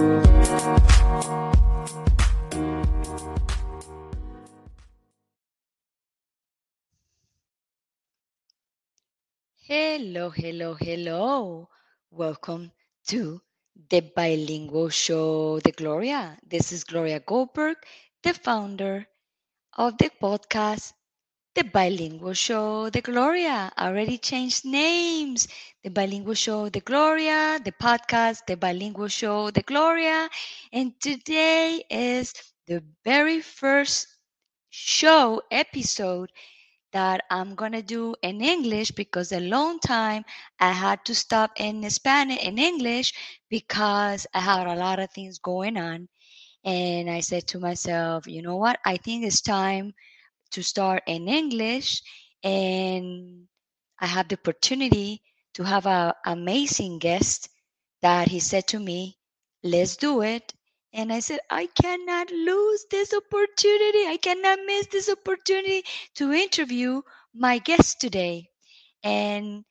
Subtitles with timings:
[0.00, 0.22] Hello,
[10.30, 11.68] hello, hello.
[12.10, 12.72] Welcome
[13.08, 13.42] to
[13.90, 16.38] the Bilingual Show The Gloria.
[16.46, 17.76] This is Gloria Goldberg,
[18.22, 19.06] the founder
[19.76, 20.94] of the podcast,
[21.54, 23.72] The Bilingual Show The Gloria.
[23.78, 25.46] Already changed names.
[25.82, 30.28] The Bilingual Show The Gloria, the podcast, The Bilingual Show The Gloria.
[30.72, 32.34] And today is
[32.66, 34.08] the very first
[34.70, 36.30] show episode
[36.92, 40.24] that I'm gonna do in English because a long time
[40.58, 43.12] I had to stop in Spanish in English
[43.48, 46.08] because I had a lot of things going on.
[46.64, 48.78] And I said to myself, you know what?
[48.84, 49.94] I think it's time
[50.52, 52.02] to start in English.
[52.42, 53.46] And
[53.98, 55.22] I have the opportunity
[55.54, 57.48] to have an amazing guest
[58.02, 59.18] that he said to me,
[59.62, 60.52] let's do it.
[60.92, 64.06] And I said, I cannot lose this opportunity.
[64.06, 65.84] I cannot miss this opportunity
[66.16, 67.02] to interview
[67.34, 68.50] my guest today.
[69.04, 69.64] And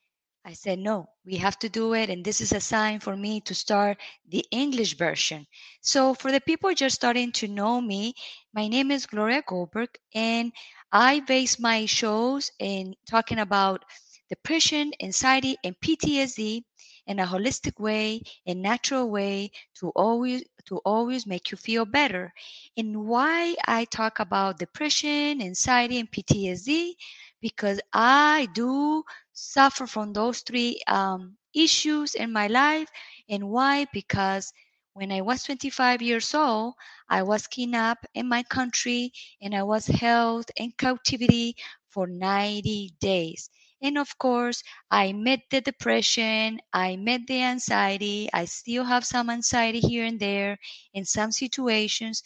[0.44, 2.08] I said, no, we have to do it.
[2.08, 5.46] And this is a sign for me to start the English version.
[5.82, 8.14] So, for the people just starting to know me,
[8.52, 10.52] my name is Gloria Goldberg, and
[10.92, 13.84] I base my shows in talking about
[14.28, 16.64] depression, anxiety, and PTSD
[17.06, 22.32] in a holistic way, a natural way to always to always make you feel better.
[22.76, 26.96] And why I talk about depression, anxiety, and PTSD,
[27.40, 32.88] because I do suffer from those three um, issues in my life.
[33.28, 33.86] And why?
[33.92, 34.52] Because
[34.94, 36.74] when I was 25 years old,
[37.08, 41.56] I was kidnapped in my country and I was held in captivity
[41.88, 43.50] for 90 days.
[43.82, 48.28] And of course, I met the depression, I met the anxiety.
[48.32, 50.58] I still have some anxiety here and there
[50.92, 52.22] in some situations.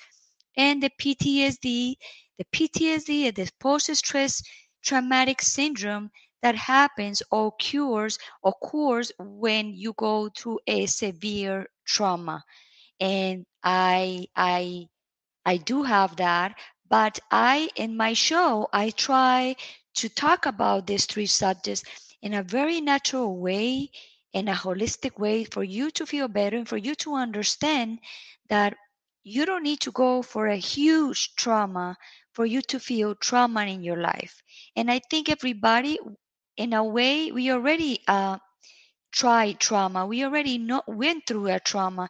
[0.56, 1.96] And the PTSD,
[2.38, 4.42] the PTSD, the post stress
[4.82, 6.10] traumatic syndrome
[6.44, 12.44] that happens or cures occurs when you go through a severe trauma.
[13.00, 14.88] And I I
[15.46, 16.56] I do have that,
[16.88, 19.56] but I in my show I try
[19.94, 21.84] to talk about these three subjects
[22.22, 23.90] in a very natural way,
[24.32, 28.00] in a holistic way, for you to feel better and for you to understand
[28.48, 28.76] that
[29.24, 31.96] you don't need to go for a huge trauma
[32.32, 34.42] for you to feel trauma in your life.
[34.76, 35.98] And I think everybody,
[36.56, 38.38] in a way, we already uh,
[39.12, 40.06] tried trauma.
[40.06, 42.08] We already know, went through a trauma.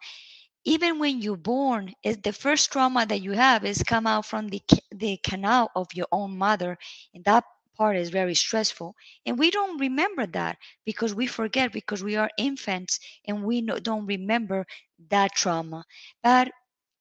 [0.65, 4.49] Even when you're born, is the first trauma that you have is come out from
[4.49, 6.79] the the canal of your own mother,
[7.15, 7.45] and that
[7.77, 8.95] part is very stressful
[9.27, 13.79] and we don't remember that because we forget because we are infants and we no,
[13.79, 14.67] don't remember
[15.11, 15.85] that trauma
[16.23, 16.51] but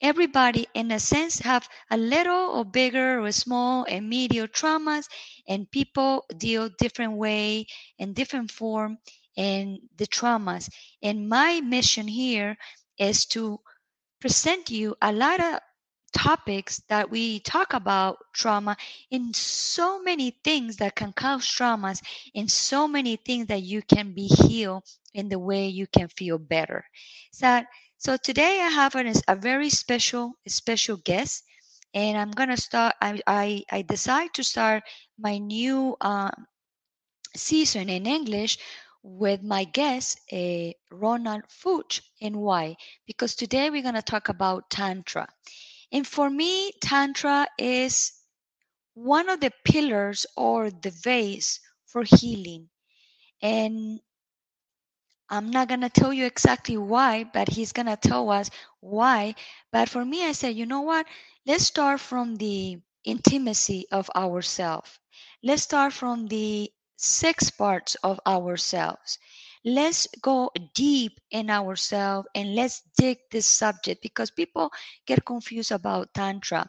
[0.04, 5.08] everybody in a sense have a little or bigger or small and medium traumas
[5.48, 7.66] and people deal different way
[8.00, 8.98] and different form
[9.38, 10.70] in the traumas.
[11.02, 12.58] And my mission here
[13.00, 13.60] is to
[14.22, 15.60] present you a lot of
[16.14, 18.78] topics that we talk about trauma
[19.12, 22.02] in so many things that can cause traumas
[22.34, 26.38] in so many things that you can be healed in the way you can feel
[26.38, 26.86] better.
[27.32, 27.64] So
[28.04, 31.44] so today i have an, a very special special guest
[31.94, 34.84] and i'm gonna start i i, I decide to start
[35.18, 36.32] my new uh,
[37.36, 38.58] season in english
[39.06, 42.02] with my guest, uh, Ronald Fuchs.
[42.22, 42.78] And why?
[43.06, 45.28] Because today we're going to talk about Tantra.
[45.92, 48.14] And for me, Tantra is
[48.96, 52.70] one of the pillars or the base for healing.
[53.42, 54.00] And
[55.30, 59.36] I'm not going to tell you exactly why, but he's going to tell us why.
[59.72, 61.08] But for me, I said, you know what?
[61.46, 65.00] Let's start from the intimacy of ourselves.
[65.44, 69.18] Let's start from the six parts of ourselves
[69.66, 74.72] let's go deep in ourselves and let's dig this subject because people
[75.06, 76.68] get confused about tantra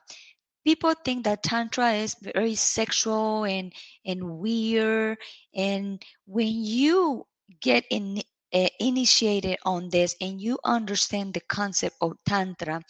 [0.65, 3.73] people think that tantra is very sexual and
[4.05, 5.19] and weird
[5.55, 7.27] and when you
[7.61, 8.21] get in
[8.55, 12.81] uh, initiated on this and you understand the concept of tantra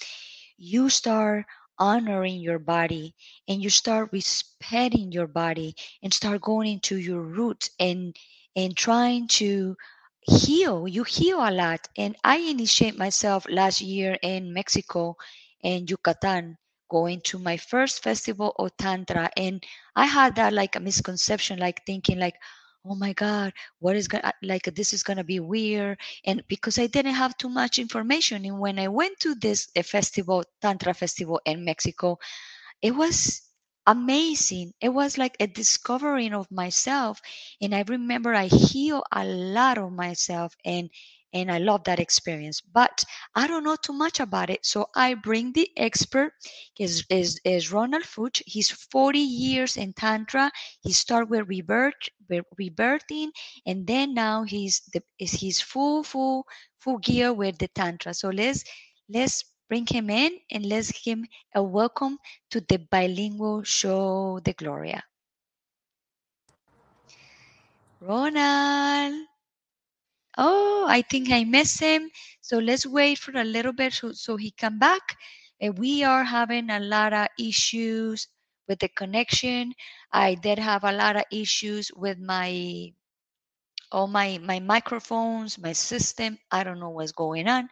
[0.57, 1.45] you start
[1.79, 3.15] honoring your body
[3.49, 8.15] and you start respecting your body and start going into your roots and
[8.57, 9.77] and trying to
[10.23, 10.87] heal.
[10.89, 11.89] You heal a lot.
[11.97, 15.17] And i initiate myself last year in mexico
[15.63, 16.57] and yucatan
[16.91, 19.31] going to my first festival of tantra.
[19.37, 19.63] And
[19.97, 22.37] i had that like a misconception like thinking like
[22.87, 26.87] oh my god what is gonna like this is gonna be weird and because i
[26.87, 31.65] didn't have too much information and when i went to this festival tantra festival in
[31.65, 32.19] mexico
[32.83, 33.43] it was
[33.87, 34.73] amazing.
[34.81, 37.21] It was like a discovering of myself
[37.61, 40.91] and i remember i healed a lot of myself and
[41.35, 42.61] and I love that experience.
[42.61, 43.05] But
[43.35, 46.33] I don't know too much about it, so I bring the expert.
[46.79, 48.43] Is is is Ronald Fuchs?
[48.47, 50.51] He's 40 years in tantra.
[50.81, 53.31] He started with rebirth, rebirthing,
[53.67, 56.47] and then now he's the is he's full full
[56.79, 58.15] full gear with the tantra.
[58.15, 58.65] So let's
[59.09, 62.19] let's bring him in and let's give him a welcome
[62.51, 65.03] to the bilingual show, the Gloria.
[68.01, 69.34] Ronald.
[70.39, 72.11] Oh, I think I missed him.
[72.41, 75.17] So let's wait for a little bit so, so he come back.
[75.61, 78.29] And we are having a lot of issues
[78.69, 79.75] with the connection.
[80.13, 82.93] I did have a lot of issues with my
[83.93, 86.39] all my my microphones, my system.
[86.51, 87.69] I don't know what's going on.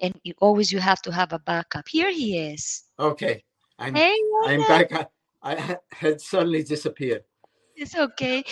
[0.00, 1.88] And you, always you have to have a backup.
[1.88, 2.84] Here he is.
[2.98, 3.44] Okay.
[3.78, 4.92] I'm Hey, I'm back.
[4.92, 5.06] I,
[5.42, 7.24] I had suddenly disappeared.
[7.76, 8.44] It's okay.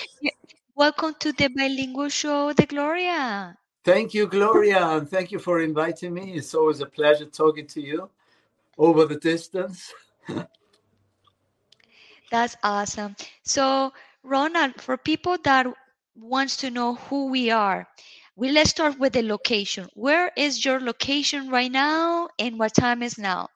[0.80, 3.54] Welcome to the bilingual show, the Gloria.
[3.84, 6.32] Thank you, Gloria, and thank you for inviting me.
[6.32, 8.08] It's always a pleasure talking to you
[8.78, 9.92] over the distance.
[12.30, 13.14] That's awesome.
[13.42, 13.92] So,
[14.22, 15.66] Ronald, for people that
[16.16, 17.86] wants to know who we are,
[18.34, 19.86] we let's start with the location.
[19.92, 23.48] Where is your location right now, and what time is now?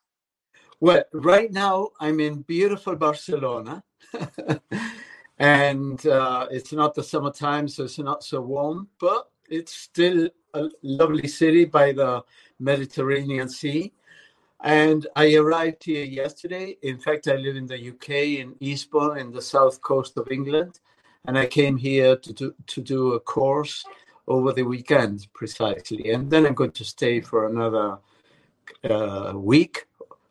[0.79, 3.83] Well, right now I'm in beautiful Barcelona,
[5.39, 10.69] and uh, it's not the summertime, so it's not so warm, but it's still a
[10.83, 12.23] lovely city by the
[12.59, 13.93] Mediterranean Sea.
[14.63, 16.77] And I arrived here yesterday.
[16.83, 18.11] In fact, I live in the UK
[18.41, 20.81] in Eastbourne, in the south coast of England,
[21.27, 23.85] and I came here to do to do a course
[24.27, 27.99] over the weekend precisely, and then I'm going to stay for another
[28.89, 29.87] uh, week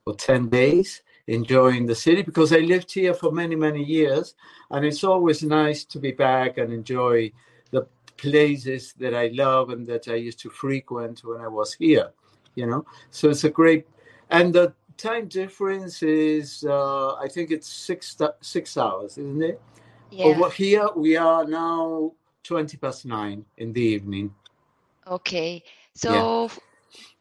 [0.06, 4.36] or ten days, enjoying the city because I lived here for many many years,
[4.72, 7.32] and it's always nice to be back and enjoy
[7.72, 7.88] the
[8.18, 12.12] places that I love and that I used to frequent when I was here.
[12.56, 13.88] You know, so it's a great
[14.30, 19.62] and the time difference is uh, I think it's six six hours, isn't it?
[20.12, 20.26] Yeah.
[20.26, 24.34] Over here we are now twenty past nine in the evening.
[25.08, 25.64] Okay.
[25.96, 26.50] So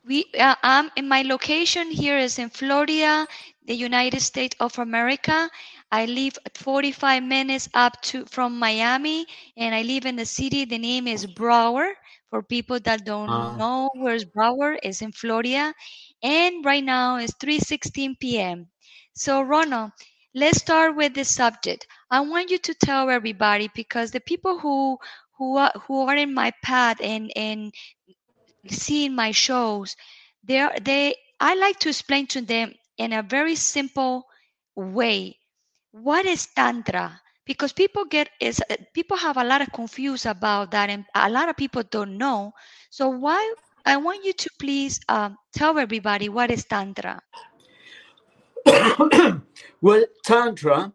[0.06, 3.26] we uh, I'm in my location here is in Florida,
[3.66, 5.49] the United States of America.
[5.90, 9.26] I live at 45 minutes up to from Miami,
[9.56, 10.64] and I live in the city.
[10.64, 11.94] The name is Broward.
[12.31, 13.56] For people that don't Ah.
[13.56, 15.75] know where's Broward, is in Florida,
[16.22, 18.69] and right now it's 3:16 p.m.
[19.14, 19.93] So Ronald,
[20.34, 21.87] let's start with the subject.
[22.10, 24.99] I want you to tell everybody because the people who
[25.38, 27.72] who are who are in my path and and
[28.69, 29.97] seeing my shows,
[30.44, 34.26] they are, they I like to explain to them in a very simple
[34.76, 35.38] way
[35.91, 40.70] what is tantra because people get is uh, people have a lot of confused about
[40.70, 42.53] that and a lot of people don't know.
[42.91, 43.55] So why
[43.85, 47.20] I want you to please um, tell everybody what is tantra.
[49.81, 50.93] well, tantra,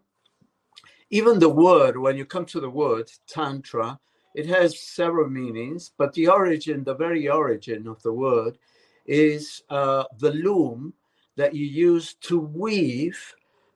[1.10, 4.00] even the word, when you come to the word tantra,
[4.38, 8.60] it has several meanings, but the origin, the very origin of the word,
[9.08, 10.94] is uh, the loom
[11.38, 13.20] that you use to weave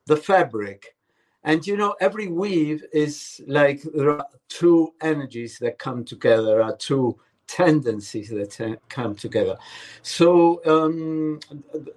[0.06, 0.96] the fabric.
[1.44, 6.78] And you know, every weave is like there are two energies that come together, are
[6.78, 9.58] two tendencies that te- come together.
[10.04, 11.40] So um,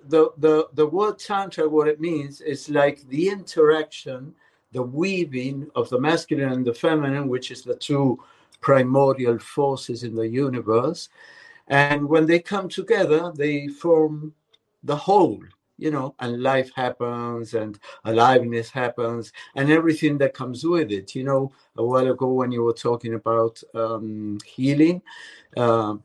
[0.09, 4.35] the, the the word tantra, what it means is like the interaction,
[4.73, 8.19] the weaving of the masculine and the feminine, which is the two
[8.65, 11.11] primordial forces in the universe.
[11.69, 14.35] And when they come together, they form
[14.83, 15.43] the whole,
[15.77, 21.15] you know, and life happens and aliveness happens and everything that comes with it.
[21.15, 25.03] You know, a while ago when you were talking about um, healing,
[25.57, 26.03] um,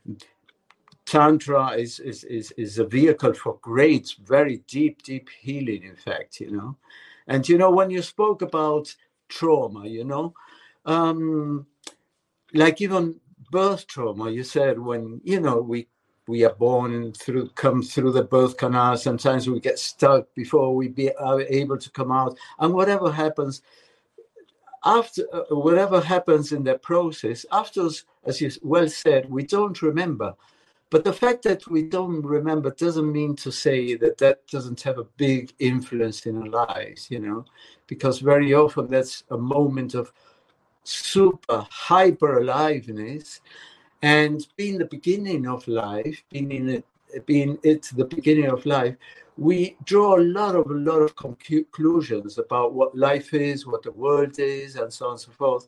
[1.05, 6.39] Tantra is, is, is, is a vehicle for great, very deep, deep healing, in fact,
[6.39, 6.75] you know.
[7.27, 8.93] And, you know, when you spoke about
[9.27, 10.33] trauma, you know,
[10.85, 11.65] um,
[12.53, 13.15] like even
[13.51, 15.87] birth trauma, you said when, you know, we
[16.27, 20.87] we are born through come through the birth canal sometimes we get stuck before we
[20.87, 22.37] be are able to come out.
[22.59, 23.63] And whatever happens
[24.85, 27.89] after uh, whatever happens in that process after
[28.25, 30.35] as you well said we don't remember.
[30.91, 34.99] But the fact that we don't remember doesn't mean to say that that doesn't have
[34.99, 37.45] a big influence in our lives you know
[37.87, 40.13] because very often that's a moment of
[40.89, 43.41] super hyper aliveness
[44.01, 46.85] and being the beginning of life, being in it,
[47.25, 48.95] being it the beginning of life,
[49.37, 53.91] we draw a lot of a lot of conclusions about what life is, what the
[53.91, 55.67] world is, and so on and so forth.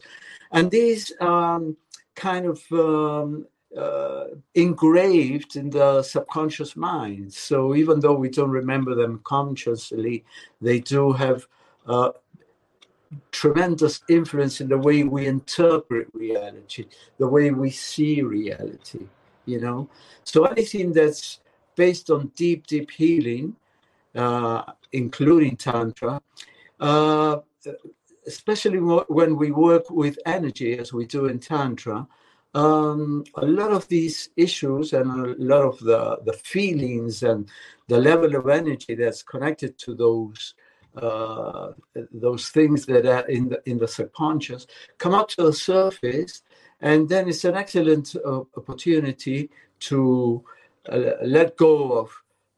[0.51, 1.77] And these um,
[2.15, 4.25] kind of um, uh,
[4.55, 7.33] engraved in the subconscious mind.
[7.33, 10.25] So even though we don't remember them consciously,
[10.59, 11.47] they do have
[11.87, 12.11] uh,
[13.31, 16.85] tremendous influence in the way we interpret reality,
[17.17, 19.07] the way we see reality,
[19.45, 19.89] you know.
[20.23, 21.39] So anything that's
[21.75, 23.55] based on deep, deep healing,
[24.15, 26.21] uh, including Tantra,
[26.79, 27.37] uh,
[28.27, 32.07] especially when we work with energy as we do in Tantra,
[32.53, 37.49] um, a lot of these issues and a lot of the, the feelings and
[37.87, 40.53] the level of energy that's connected to those
[40.95, 41.71] uh,
[42.11, 44.67] those things that are in the in the subconscious
[44.97, 46.41] come up to the surface,
[46.81, 50.43] and then it's an excellent uh, opportunity to
[50.89, 52.11] uh, let go of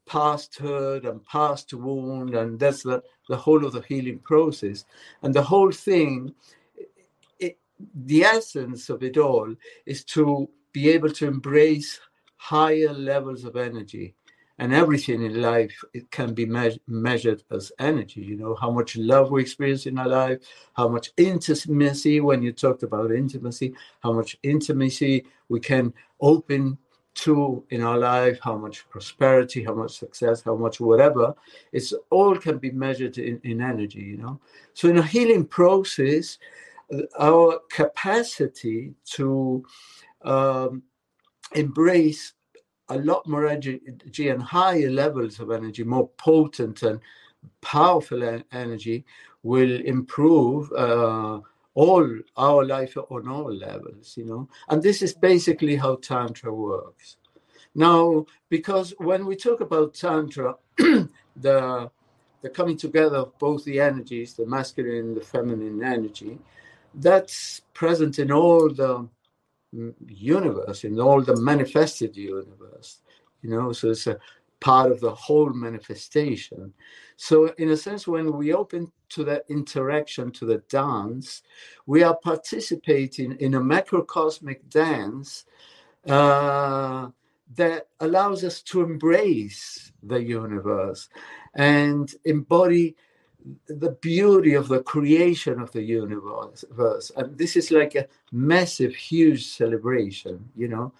[0.05, 4.85] past hurt and past wound, and that's the the whole of the healing process,
[5.21, 6.33] and the whole thing.
[8.05, 9.53] The essence of it all
[9.85, 11.99] is to be able to embrace
[12.37, 14.15] higher levels of energy
[14.59, 18.95] and everything in life it can be me- measured as energy you know how much
[18.97, 20.39] love we experience in our life
[20.73, 26.77] how much intimacy when you talked about intimacy how much intimacy we can open
[27.15, 31.33] to in our life how much prosperity how much success how much whatever
[31.71, 34.39] it's all can be measured in, in energy you know.
[34.73, 36.37] So in a healing process
[37.19, 39.63] our capacity to
[40.23, 40.83] um,
[41.53, 42.33] embrace
[42.93, 46.99] a lot more energy and higher levels of energy, more potent and
[47.61, 49.05] powerful energy,
[49.43, 51.39] will improve uh,
[51.73, 54.47] all our life on all levels, you know.
[54.69, 57.17] And this is basically how Tantra works.
[57.75, 61.89] Now, because when we talk about Tantra, the
[62.41, 66.37] the coming together of both the energies, the masculine and the feminine energy,
[66.93, 69.07] that's present in all the
[70.07, 73.01] universe, in all the manifested universe,
[73.41, 74.17] you know, so it's a
[74.59, 76.73] part of the whole manifestation.
[77.17, 81.43] So, in a sense, when we open to that interaction, to the dance,
[81.85, 85.45] we are participating in a macrocosmic dance
[86.07, 87.09] uh,
[87.55, 91.09] that allows us to embrace the universe
[91.55, 92.95] and embody
[93.67, 96.63] the beauty of the creation of the universe.
[97.15, 100.93] And this is like a massive huge celebration you know?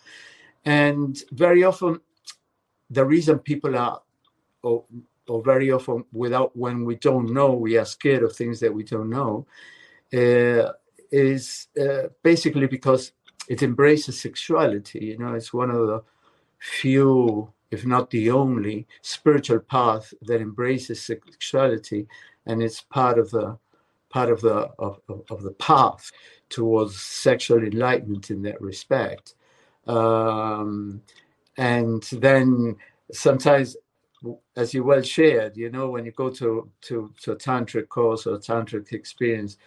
[0.66, 2.00] And very often
[2.90, 4.02] the reason people are
[4.62, 4.84] or,
[5.28, 8.84] or very often without when we don't know we are scared of things that we
[8.84, 9.46] don't know
[10.14, 10.72] uh,
[11.12, 13.14] is uh, basically because
[13.48, 15.34] it embraces sexuality you know?
[15.34, 16.04] It's one of the
[16.60, 22.08] few if not the only spiritual path that embraces sexuality
[22.46, 23.58] and it's part of the
[24.10, 26.12] part of the of, of, the path
[26.50, 29.34] towards sexual enlightenment in that respect.
[29.88, 31.02] Um,
[31.58, 32.76] and then
[33.12, 33.76] sometimes
[34.56, 38.26] as you well shared you know when you go to to, to a tantric course
[38.26, 39.58] or a tantric experience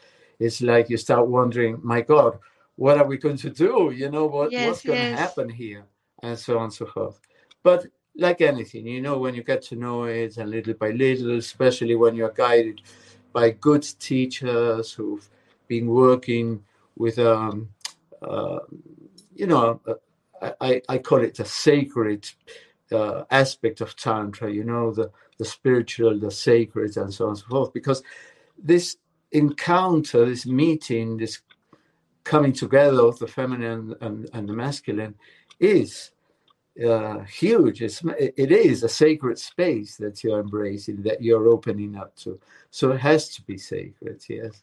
[0.40, 2.38] it's like you start wondering my god
[2.76, 3.90] what are we going to do?
[3.94, 5.16] You know what, yes, what's going yes.
[5.16, 5.86] to happen here?
[6.22, 7.20] and so on and so forth.
[7.62, 7.86] But
[8.18, 11.94] like anything, you know, when you get to know it and little by little, especially
[11.94, 12.80] when you're guided
[13.32, 15.28] by good teachers who've
[15.68, 16.62] been working
[16.96, 17.68] with, um,
[18.22, 18.60] uh,
[19.34, 22.28] you know, uh, I, I call it a sacred
[22.92, 27.38] uh, aspect of Tantra, you know, the, the spiritual, the sacred, and so on and
[27.38, 28.02] so forth, because
[28.56, 28.96] this
[29.32, 31.40] encounter, this meeting, this
[32.24, 35.14] coming together of the feminine and, and the masculine
[35.60, 36.10] is
[36.84, 37.82] uh, huge.
[37.82, 42.38] It's, it is a sacred space that you're embracing, that you're opening up to.
[42.70, 44.62] So it has to be sacred, yes.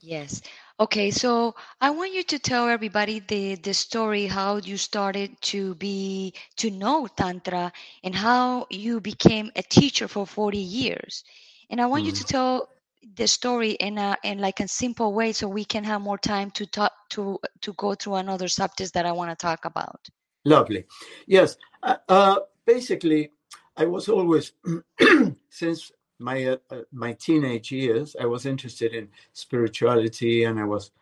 [0.00, 0.42] Yes.
[0.78, 5.74] Okay, so I want you to tell everybody the the story how you started to
[5.76, 7.72] be to know tantra
[8.04, 11.24] and how you became a teacher for 40 years.
[11.70, 12.06] And I want mm.
[12.06, 12.28] you to mm.
[12.28, 12.68] tell
[13.16, 16.50] the story in a in like a simple way so we can have more time
[16.52, 20.08] to talk to to go through another subject that I want to talk about.
[20.46, 20.84] Lovely.
[21.26, 21.56] Yes.
[21.82, 23.32] Uh, uh, basically,
[23.76, 24.52] I was always,
[25.50, 30.92] since my uh, uh, my teenage years, I was interested in spirituality, and I was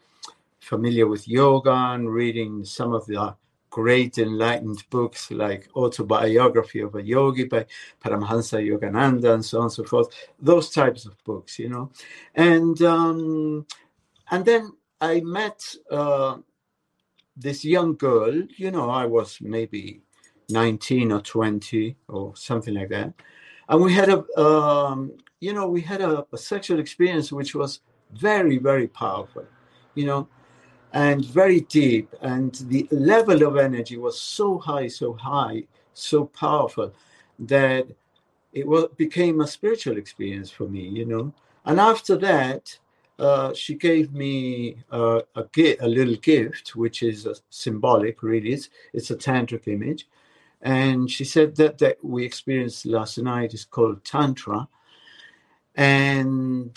[0.60, 3.36] familiar with yoga and reading some of the
[3.68, 7.66] great enlightened books like autobiography of a yogi by
[8.02, 10.08] Paramhansa Yogananda and so on and so forth.
[10.40, 11.90] Those types of books, you know,
[12.34, 13.66] and um,
[14.30, 14.72] and then
[15.02, 16.38] I met uh,
[17.36, 18.32] this young girl.
[18.56, 20.02] You know, I was maybe
[20.50, 23.12] 19 or 20 or something like that.
[23.68, 27.80] And we had a, um, you know, we had a, a sexual experience which was
[28.12, 29.46] very, very powerful,
[29.94, 30.28] you know,
[30.92, 32.14] and very deep.
[32.20, 35.64] And the level of energy was so high, so high,
[35.94, 36.92] so powerful
[37.38, 37.86] that
[38.52, 41.32] it was, became a spiritual experience for me, you know.
[41.64, 42.78] And after that,
[43.18, 45.44] uh, she gave me uh, a,
[45.80, 48.52] a little gift, which is symbolic, really.
[48.52, 50.08] It's, it's a tantric image.
[50.62, 54.66] And she said that that we experienced last night is called Tantra.
[55.74, 56.76] And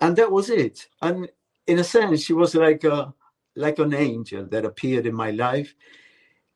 [0.00, 0.88] and that was it.
[1.00, 1.28] And
[1.66, 3.14] in a sense, she was like a
[3.54, 5.74] like an angel that appeared in my life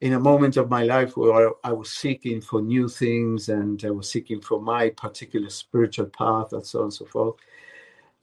[0.01, 3.91] in a moment of my life where I was seeking for new things and I
[3.91, 7.37] was seeking for my particular spiritual path and so on and so forth.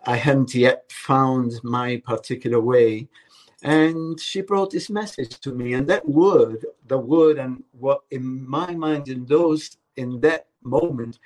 [0.06, 3.08] I hadn't yet found my particular way.
[3.64, 5.74] And she brought this message to me.
[5.74, 11.20] And that word, the word, and what in my mind, in those, in that moment,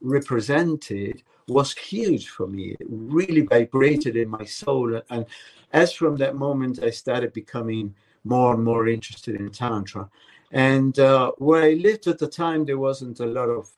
[0.00, 2.76] represented was huge for me.
[2.78, 5.00] It really vibrated in my soul.
[5.10, 5.26] And
[5.72, 7.94] as from that moment, I started becoming
[8.24, 10.08] more and more interested in Tantra.
[10.52, 13.70] And uh, where I lived at the time, there wasn't a lot of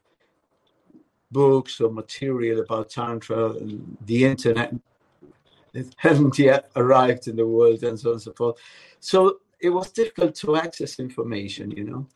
[1.33, 3.51] books or material about Tantra.
[3.51, 4.75] And the internet
[5.75, 8.57] it hadn't yet arrived in the world and so on and so forth.
[9.01, 12.07] So it was difficult to access information, you know.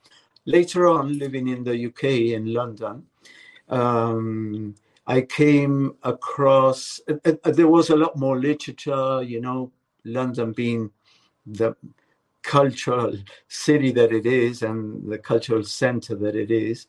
[0.44, 2.04] Later on, living in the UK
[2.34, 3.04] in London,
[3.68, 4.74] um,
[5.06, 9.72] I came across, uh, uh, there was a lot more literature, you know,
[10.04, 10.90] London being
[11.46, 11.74] the
[12.42, 13.16] cultural
[13.48, 16.86] city that it is and the cultural center that it is.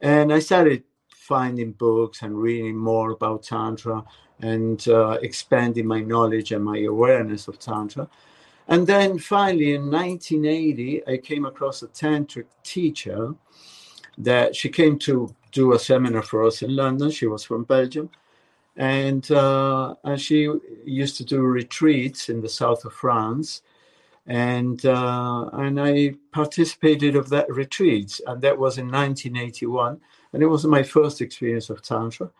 [0.00, 0.84] And I started
[1.32, 4.04] finding books and reading more about Tantra
[4.40, 8.06] and uh, expanding my knowledge and my awareness of Tantra.
[8.68, 13.34] And then finally, in 1980, I came across a tantric teacher
[14.18, 17.10] that she came to do a seminar for us in London.
[17.10, 18.10] She was from Belgium.
[18.76, 20.52] And, uh, and she
[20.84, 23.62] used to do retreats in the south of France.
[24.26, 28.20] And, uh, and I participated of that retreat.
[28.26, 29.98] And that was in 1981.
[30.32, 32.30] And it was my first experience of Tantra.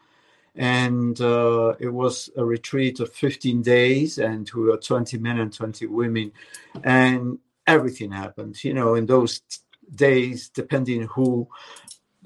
[0.54, 5.52] And uh, it was a retreat of 15 days and we were 20 men and
[5.52, 6.32] 20 women.
[6.84, 9.40] And everything happened you know in those
[9.94, 11.48] days depending who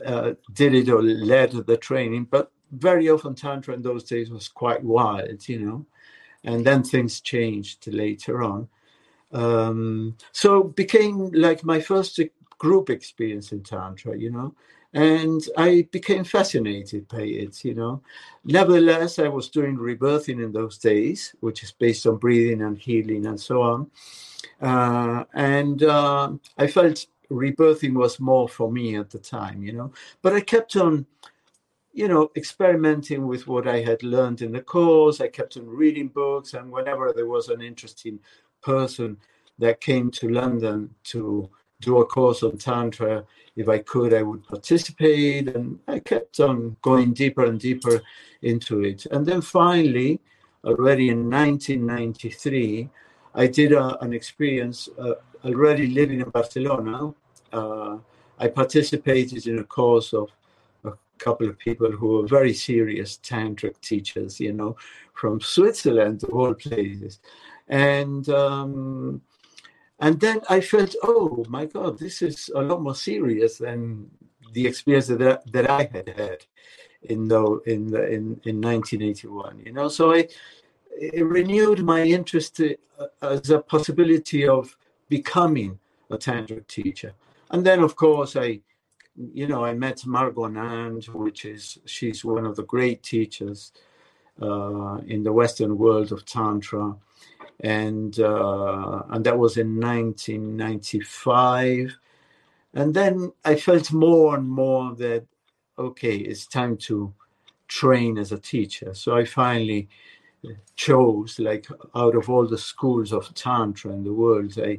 [0.04, 2.24] uh, did it or led the training.
[2.24, 5.86] But very often tantra in those days was quite wild you know.
[6.42, 8.68] And then things changed later on.
[9.32, 12.20] Um, so became like my first
[12.58, 14.54] group experience in tantra you know
[14.96, 18.00] and I became fascinated by it, you know.
[18.46, 23.26] Nevertheless, I was doing rebirthing in those days, which is based on breathing and healing
[23.26, 23.90] and so on.
[24.58, 29.92] Uh, and uh, I felt rebirthing was more for me at the time, you know.
[30.22, 31.04] But I kept on,
[31.92, 35.20] you know, experimenting with what I had learned in the course.
[35.20, 38.18] I kept on reading books, and whenever there was an interesting
[38.62, 39.18] person
[39.58, 43.24] that came to London to do a course on Tantra,
[43.56, 45.48] if I could, I would participate.
[45.48, 48.02] And I kept on going deeper and deeper
[48.42, 49.06] into it.
[49.06, 50.20] And then finally,
[50.64, 52.88] already in 1993,
[53.34, 57.14] I did a, an experience uh, already living in Barcelona.
[57.52, 57.98] Uh,
[58.38, 60.30] I participated in a course of
[60.84, 64.76] a couple of people who were very serious tantric teachers, you know,
[65.14, 67.20] from Switzerland to all places.
[67.68, 69.20] And um,
[69.98, 74.10] and then I felt, oh my God, this is a lot more serious than
[74.52, 76.44] the experience that, that I had had
[77.02, 79.62] in the, in the, in, in 1981.
[79.64, 80.28] You know, so I
[80.98, 84.76] it renewed my interest to, uh, as a possibility of
[85.08, 85.78] becoming
[86.10, 87.12] a tantric teacher.
[87.50, 88.60] And then, of course, I,
[89.14, 93.72] you know, I met Margot Anand, which is she's one of the great teachers
[94.40, 96.96] uh, in the Western world of tantra
[97.60, 101.96] and uh, and that was in 1995
[102.74, 105.24] and then i felt more and more that
[105.78, 107.12] okay it's time to
[107.68, 108.94] train as a teacher.
[108.94, 109.88] So i finally
[110.76, 114.78] chose like out of all the schools of tantra in the world i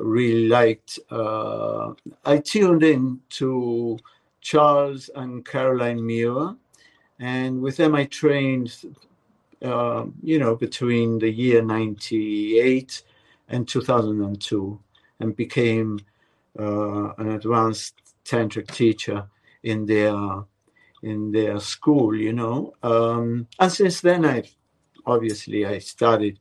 [0.00, 1.92] really liked uh,
[2.24, 3.98] i tuned in to
[4.40, 6.56] charles and caroline muir
[7.18, 8.74] and with them i trained
[9.62, 13.02] uh, you know, between the year 98
[13.48, 14.80] and 2002
[15.20, 16.00] and became
[16.58, 19.26] uh, an advanced tantric teacher
[19.62, 20.14] in their
[21.02, 22.74] in their school, you know.
[22.82, 24.52] Um, and since then, I've
[25.06, 26.38] obviously I started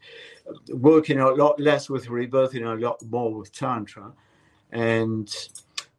[0.69, 4.11] working a lot less with rebirthing, a lot more with Tantra.
[4.71, 5.33] And,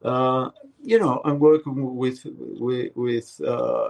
[0.03, 0.51] uh,
[0.83, 3.89] you know, I'm working with, with, with uh,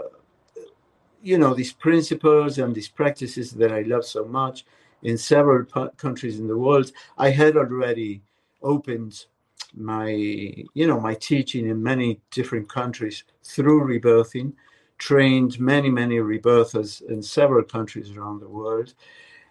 [1.26, 4.64] you know, these principles and these practices that I love so much
[5.02, 5.64] in several
[5.96, 6.92] countries in the world.
[7.18, 8.22] I had already
[8.62, 9.26] opened
[9.74, 14.52] my you know my teaching in many different countries through rebirthing
[14.98, 18.94] trained many many rebirthers in several countries around the world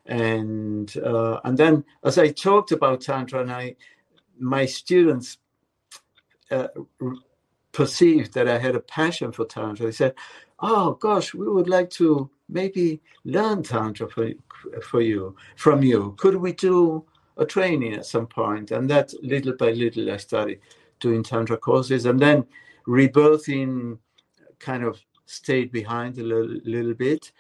[0.08, 3.76] and uh, and then as i talked about tantra and i
[4.40, 5.38] my students
[6.50, 6.68] uh,
[7.72, 10.16] perceived that i had a passion for tantra they said
[10.60, 14.30] oh gosh we would like to maybe learn tantra for,
[14.84, 16.14] for you from you.
[16.18, 17.06] Could we do
[17.38, 20.60] a training at some point, and that little by little I started
[21.00, 22.46] doing tantra courses, and then
[22.88, 23.98] rebirthing
[24.60, 27.32] kind of stayed behind a little, little bit,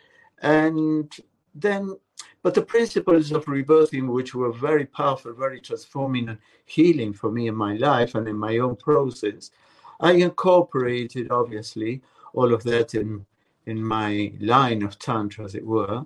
[0.41, 1.15] and
[1.53, 1.95] then
[2.41, 7.47] but the principles of rebirthing, which were very powerful, very transforming and healing for me
[7.47, 9.51] in my life and in my own process,
[9.99, 12.01] I incorporated obviously
[12.35, 13.25] all of that in
[13.65, 16.05] in my line of tantra, as it were.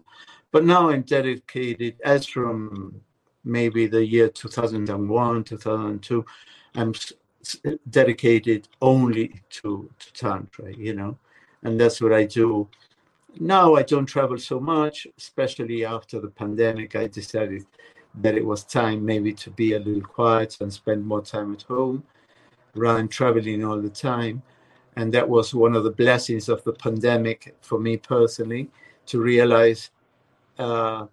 [0.52, 3.02] But now I'm dedicated, as from
[3.44, 6.26] maybe the year 2001, 2002,
[6.76, 6.94] I'm
[7.90, 11.18] dedicated only to, to Tantra, you know,
[11.64, 12.68] and that's what I do.
[13.40, 16.96] Now I don't travel so much, especially after the pandemic.
[16.96, 17.66] I decided
[18.16, 21.62] that it was time maybe to be a little quiet and spend more time at
[21.64, 22.04] home
[22.76, 24.42] rather than traveling all the time.
[25.00, 28.70] And that was one of the blessings of the pandemic for me personally
[29.06, 29.92] to realize
[30.58, 31.06] uh,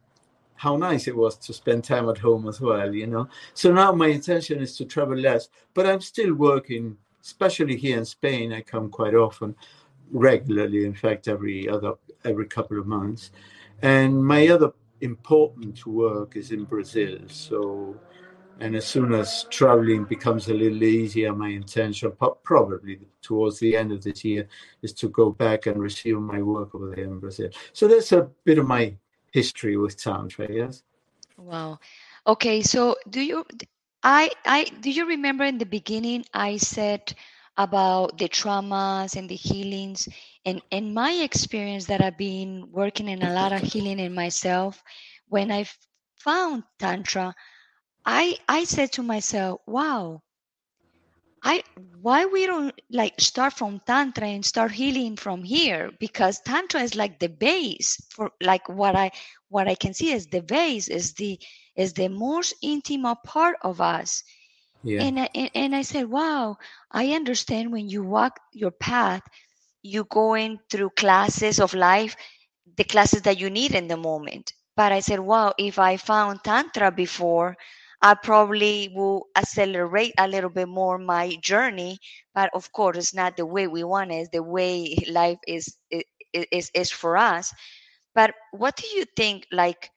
[0.57, 3.29] how nice it was to spend time at home as well, you know.
[3.55, 8.05] So now my intention is to travel less, but I'm still working, especially here in
[8.05, 8.53] Spain.
[8.53, 9.55] I come quite often,
[10.11, 11.93] regularly, in fact, every other
[12.25, 13.31] every couple of months.
[13.83, 17.19] And my other important work is in Brazil.
[17.29, 17.95] So,
[18.61, 23.93] and as soon as traveling becomes a little easier, my intention, probably towards the end
[23.93, 24.49] of this year,
[24.83, 27.51] is to go back and resume my work over there in Brazil.
[27.73, 28.95] So that's a bit of my
[29.33, 30.83] history with tantra yes
[31.37, 31.79] wow.
[32.27, 33.45] Okay so do you
[34.03, 37.15] i i do you remember in the beginning i said
[37.59, 40.09] about the traumas and the healings?
[40.45, 44.83] And in my experience that i've been working in a lot of healing in myself
[45.29, 45.67] when i
[46.19, 47.35] found tantra
[48.07, 50.23] i i said to myself wow
[51.43, 51.63] I
[52.01, 56.97] why we don't like start from tantra and start healing from here because tantra is
[56.97, 59.13] like the base for like what I
[59.49, 61.39] what I can see is the base is the
[61.77, 64.25] is the most intimate part of us.
[64.83, 65.03] Yeah.
[65.03, 66.57] And I, and, and I said, wow,
[66.91, 69.23] I understand when you walk your path,
[69.83, 72.17] you going through classes of life,
[72.77, 74.53] the classes that you need in the moment.
[74.77, 77.57] But I said, wow, if I found tantra before,
[78.07, 81.99] I probably will accelerate a little bit more my journey.
[82.37, 84.29] But of course, it's not the way we want it.
[84.31, 85.77] The way life is
[86.31, 87.53] is is for us.
[88.15, 89.91] But what do you think, like,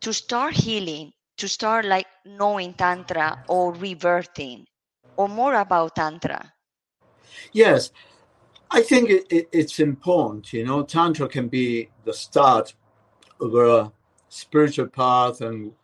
[0.00, 4.64] to start healing, to start like knowing tantra or rebirthing,
[5.16, 6.52] or more about tantra?
[7.52, 7.92] Yes,
[8.72, 10.52] I think it, it, it's important.
[10.52, 12.74] You know, tantra can be the start
[13.40, 13.92] of a
[14.28, 15.77] spiritual path and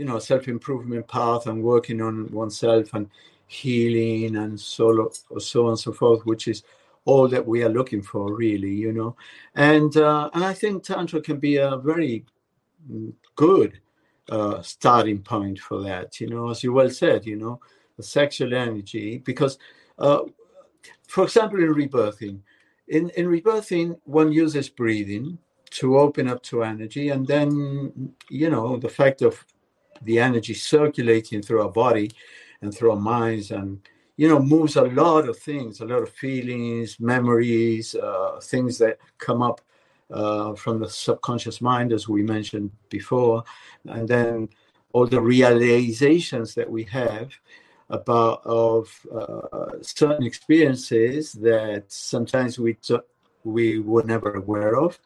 [0.00, 3.10] you know self improvement path and working on oneself and
[3.48, 6.62] healing and so so on and so forth, which is
[7.04, 9.14] all that we are looking for, really, you know.
[9.56, 12.24] And uh, and I think tantra can be a very
[13.36, 13.78] good
[14.30, 17.60] uh, starting point for that, you know, as you well said, you know,
[17.98, 19.58] the sexual energy, because,
[19.98, 20.20] uh,
[21.08, 22.40] for example, in rebirthing,
[22.88, 25.36] in in rebirthing, one uses breathing
[25.72, 29.44] to open up to energy, and then you know the fact of
[30.02, 32.10] the energy circulating through our body
[32.62, 33.80] and through our minds and
[34.16, 38.98] you know moves a lot of things a lot of feelings memories uh, things that
[39.18, 39.60] come up
[40.10, 43.44] uh, from the subconscious mind as we mentioned before.
[43.86, 44.48] And then
[44.92, 47.32] all the realizations that we have
[47.90, 52.76] about of uh, certain experiences that sometimes we
[53.44, 54.98] we were never aware of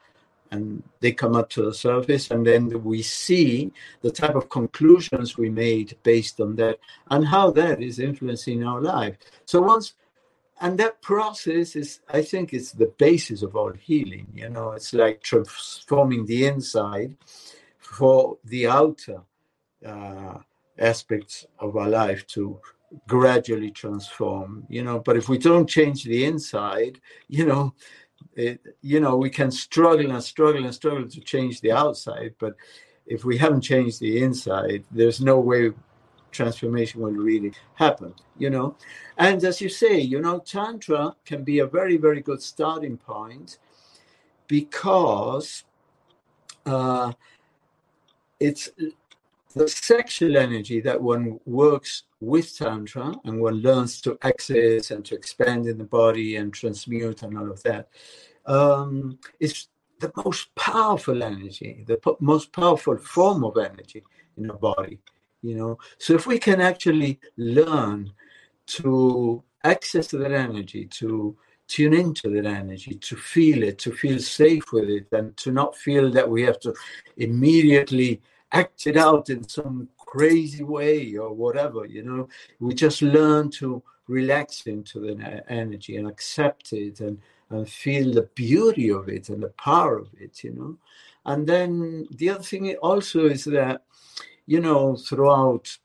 [0.51, 5.37] and they come up to the surface and then we see the type of conclusions
[5.37, 6.79] we made based on that
[7.11, 9.17] and how that is influencing our life.
[9.47, 9.95] So once
[10.61, 14.95] and that process is i think it's the basis of all healing you know it's
[14.95, 17.17] like transforming the inside
[17.81, 19.21] for the outer
[19.85, 20.39] uh,
[20.79, 22.61] aspects of our life to
[23.07, 25.01] gradually transform you know.
[25.01, 27.75] But if we don't change the inside you know
[28.37, 32.55] it, you know, we can struggle and struggle and struggle to change the outside, but
[33.07, 35.73] if we haven't changed the inside, there's no way
[36.33, 38.77] transformation will really happen, you know.
[39.17, 43.59] And as you say, you know, Tantra can be a very, very good starting point
[44.49, 45.65] because
[46.67, 47.13] uh,
[48.41, 48.71] it's
[49.55, 55.15] the sexual energy that one works with Tantra and one learns to access and to
[55.15, 57.89] expand in the body and transmute and all of that
[58.47, 59.69] um, is
[60.01, 64.03] the most powerful energy, the po- most powerful form of energy
[64.37, 64.99] in the body.
[65.43, 68.13] You know, so if we can actually learn
[68.67, 74.73] to access that energy, to tune into that energy, to feel it, to feel safe
[74.73, 76.75] with it, and to not feel that we have to
[77.17, 78.21] immediately
[78.53, 82.29] act it out in some crazy way or whatever, you know,
[82.61, 85.13] we just learn to relax into the
[85.49, 87.19] energy and accept it and
[87.51, 90.77] and feel the beauty of it and the power of it, you know.
[91.27, 93.83] And then the other thing also is that,
[94.47, 95.77] you know, throughout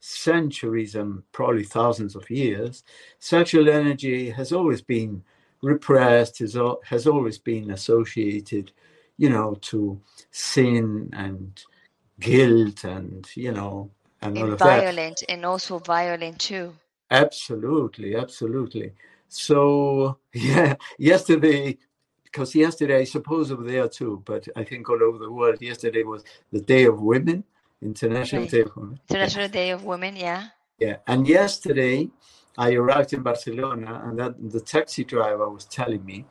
[0.00, 2.84] centuries and probably thousands of years,
[3.18, 5.22] sexual energy has always been
[5.62, 8.72] repressed, has, has always been associated,
[9.16, 11.64] you know, to sin and
[12.20, 15.30] guilt and, you know, and, and all of violent that.
[15.30, 16.74] and also violent too.
[17.10, 18.92] Absolutely, absolutely.
[19.28, 21.78] So yeah, yesterday,
[22.24, 26.02] because yesterday I suppose over there too, but I think all over the world, yesterday
[26.02, 27.44] was the Day of Women,
[27.82, 29.00] International Day of Women.
[29.08, 29.52] International yeah.
[29.52, 30.48] Day of Women, yeah.
[30.78, 32.08] Yeah, and yesterday
[32.56, 36.24] I arrived in Barcelona, and that the taxi driver was telling me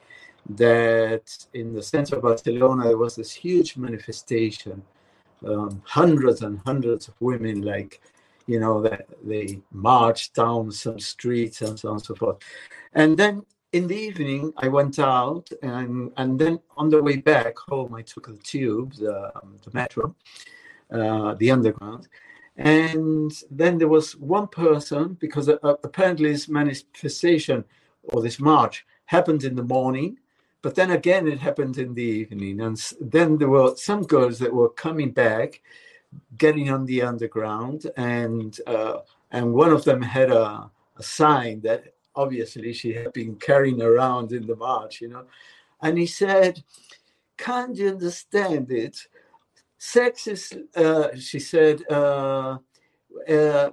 [0.50, 4.82] that in the center of Barcelona there was this huge manifestation,
[5.46, 8.02] um, hundreds and hundreds of women like
[8.48, 12.38] you know, that they marched down some streets and so on and so forth.
[12.94, 17.58] And then in the evening, I went out, and and then on the way back
[17.58, 20.16] home, I took the tube, the, um, the metro,
[20.92, 22.10] uh, the underground,
[22.58, 27.64] and then there was one person because uh, apparently this manifestation
[28.04, 30.18] or this march happened in the morning,
[30.62, 34.54] but then again it happened in the evening, and then there were some girls that
[34.54, 35.62] were coming back
[36.38, 38.98] getting on the underground, and uh,
[39.32, 44.32] and one of them had a, a sign that obviously she had been carrying around
[44.34, 45.26] in the march, you know,
[45.82, 46.64] and he said,
[47.38, 48.98] "Can't you understand it?
[49.78, 52.58] Sex is," uh, she said, uh,
[53.28, 53.72] uh,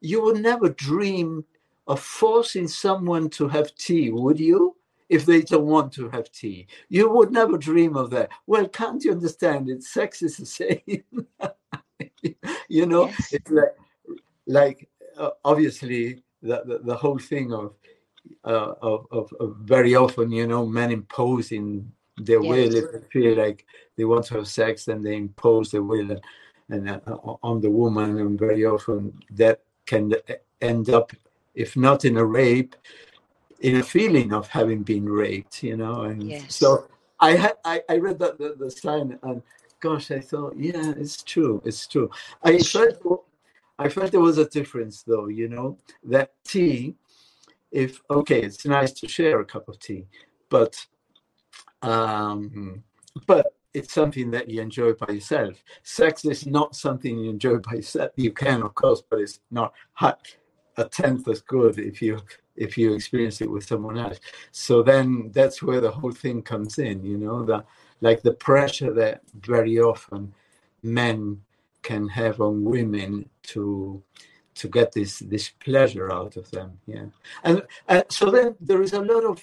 [0.00, 1.44] "You would never dream
[1.86, 4.75] of forcing someone to have tea, would you?"
[5.08, 6.66] If they don't want to have tea.
[6.88, 8.30] You would never dream of that.
[8.46, 9.82] Well, can't you understand it?
[9.82, 11.26] Sex is the same.
[12.68, 13.32] you know, yes.
[13.32, 13.76] it's like,
[14.46, 17.74] like uh, obviously the, the, the, whole thing of,
[18.44, 22.48] uh, of, of, of, very often, you know, men imposing their yes.
[22.48, 23.64] will if they feel like
[23.96, 26.20] they want to have sex, then they impose their will and,
[26.68, 30.12] and uh, on the woman, and very often that can
[30.60, 31.12] end up,
[31.54, 32.74] if not in a rape,
[33.60, 36.02] in a feeling of having been raped, you know.
[36.02, 36.56] And yes.
[36.56, 36.88] so
[37.20, 39.42] I had I, I read that the, the sign and
[39.80, 42.10] gosh, I thought, yeah, it's true, it's true.
[42.42, 43.24] I felt,
[43.78, 45.28] I felt there was a difference, though.
[45.28, 46.96] You know, that tea,
[47.70, 50.06] if okay, it's nice to share a cup of tea,
[50.48, 50.74] but,
[51.82, 52.82] um,
[53.26, 55.62] but it's something that you enjoy by yourself.
[55.82, 58.10] Sex is not something you enjoy by yourself.
[58.16, 62.20] You can, of course, but it's not a tenth as good if you
[62.56, 64.20] if you experience it with someone else.
[64.52, 67.04] So then that's where the whole thing comes in.
[67.04, 67.66] You know that
[68.00, 70.34] like the pressure that very often
[70.82, 71.40] men
[71.82, 74.02] can have on women to
[74.54, 77.06] to get this this pleasure out of them yeah
[77.44, 79.38] and uh, so then there is a lot of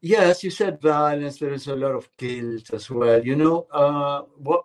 [0.00, 4.22] yes you said violence there is a lot of guilt as well you know uh,
[4.38, 4.64] what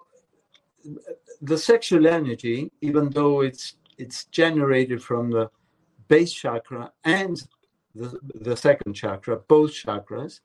[1.41, 5.49] the sexual energy even though it's it's generated from the
[6.07, 7.43] base chakra and
[7.93, 10.39] the, the second chakra both chakras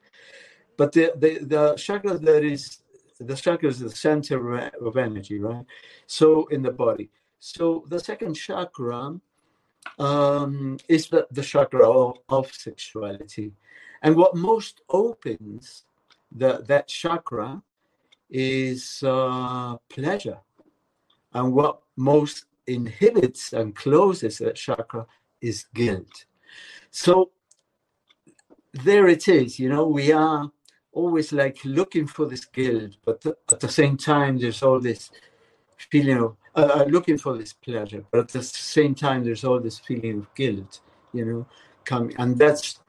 [0.80, 2.78] but the, the, the chakra that is,
[3.18, 5.66] the chakra is the center of energy, right?
[6.06, 7.10] So in the body.
[7.38, 9.20] So the second chakra
[9.98, 13.52] um, is the, the chakra of, of sexuality.
[14.00, 15.84] And what most opens
[16.32, 17.62] the, that chakra
[18.30, 20.38] is uh, pleasure.
[21.34, 25.06] And what most inhibits and closes that chakra
[25.40, 26.24] is guilt.
[26.90, 27.30] So
[28.72, 30.50] there it is, you know, we are
[30.92, 35.10] always like looking for this guilt, but at the same time, there's all this
[35.90, 39.60] feeling of uh, uh, looking for this pleasure, but at the same time, there's all
[39.60, 40.80] this feeling of guilt,
[41.12, 41.46] you know,
[41.84, 42.80] coming, and that's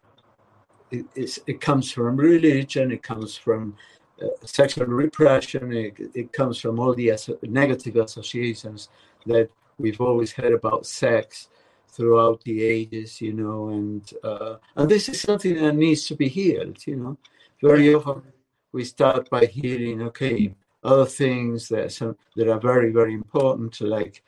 [0.89, 1.05] it,
[1.45, 3.75] it comes from religion, it comes from
[4.21, 8.89] uh, sexual repression, it, it comes from all the negative associations
[9.27, 11.49] that we've always had about sex
[11.91, 16.27] throughout the ages, you know, and uh, and this is something that needs to be
[16.27, 17.17] healed, you know.
[17.61, 18.23] Very often
[18.71, 24.23] we start by healing, okay, other things that some that are very very important, like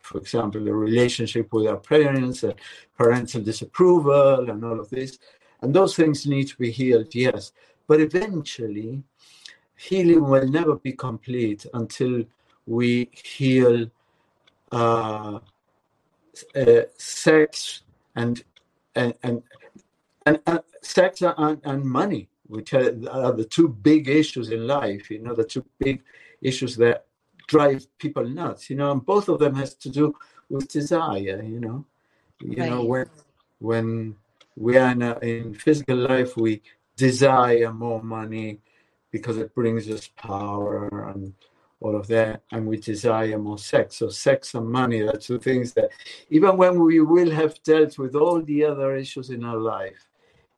[0.00, 2.54] for example, the relationship with our parents, and
[2.96, 5.18] parental disapproval, and all of this.
[5.62, 7.52] And those things need to be healed, yes.
[7.88, 9.02] But eventually,
[9.76, 12.24] healing will never be complete until
[12.66, 13.90] we heal
[14.70, 15.38] uh,
[16.54, 17.82] uh, sex
[18.14, 18.42] and
[18.94, 19.42] and and,
[20.24, 25.10] and uh, sex and, and money, which are, are the two big issues in life.
[25.10, 26.02] You know, the two big
[26.40, 27.06] issues that
[27.46, 28.70] drive people nuts.
[28.70, 30.14] You know, and both of them has to do
[30.48, 31.42] with desire.
[31.42, 31.84] You know,
[32.40, 32.70] you right.
[32.70, 33.06] know when
[33.58, 34.16] when
[34.56, 36.62] we are in, a, in physical life, we
[36.96, 38.58] desire more money
[39.10, 41.34] because it brings us power and
[41.80, 43.96] all of that, and we desire more sex.
[43.96, 45.90] So, sex and money are two things that,
[46.30, 50.08] even when we will have dealt with all the other issues in our life,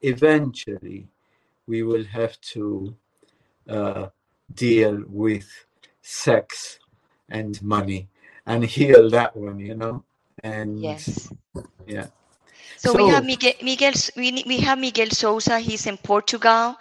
[0.03, 1.09] eventually
[1.67, 2.95] we will have to
[3.69, 4.07] uh,
[4.55, 5.49] deal with
[6.03, 6.79] sex
[7.29, 8.09] and money
[8.47, 10.05] and heal that one, you know.
[10.43, 11.31] And yes,
[11.87, 12.07] yeah.
[12.77, 15.59] So, so we have Miguel, Miguel we, we have Miguel Souza.
[15.59, 16.77] He's in Portugal,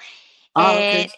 [0.55, 1.09] ah, and okay.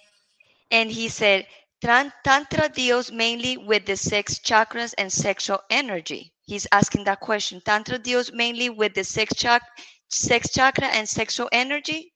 [0.71, 1.45] and he said
[1.81, 6.33] Tantra deals mainly with the sex chakras and sexual energy.
[6.45, 7.61] He's asking that question.
[7.61, 9.61] Tantra deals mainly with the sex chak
[10.09, 12.13] sex chakra and sexual energy.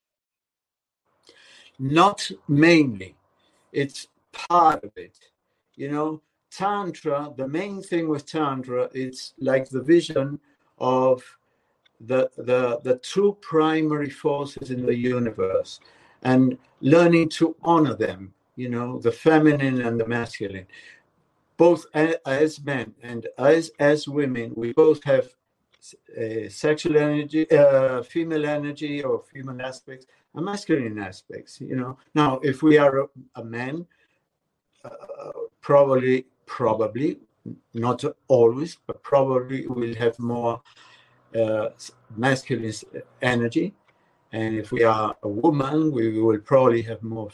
[1.79, 3.15] Not mainly,
[3.71, 5.17] it's part of it.
[5.75, 6.21] You know,
[6.51, 10.39] Tantra, the main thing with Tantra, it's like the vision
[10.77, 11.23] of
[11.99, 15.79] the, the, the two primary forces in the universe
[16.21, 20.67] and learning to honor them, you know, the feminine and the masculine.
[21.57, 25.29] Both as men and as, as women, we both have
[26.17, 31.97] uh, sexual energy, uh, female energy or female aspects, and masculine aspects, you know.
[32.15, 33.85] Now, if we are a, a man,
[34.83, 34.89] uh,
[35.61, 37.19] probably probably
[37.73, 40.61] not always, but probably we will have more
[41.35, 41.69] uh,
[42.15, 42.73] masculine
[43.21, 43.73] energy.
[44.31, 47.29] And if we are a woman, we will probably have more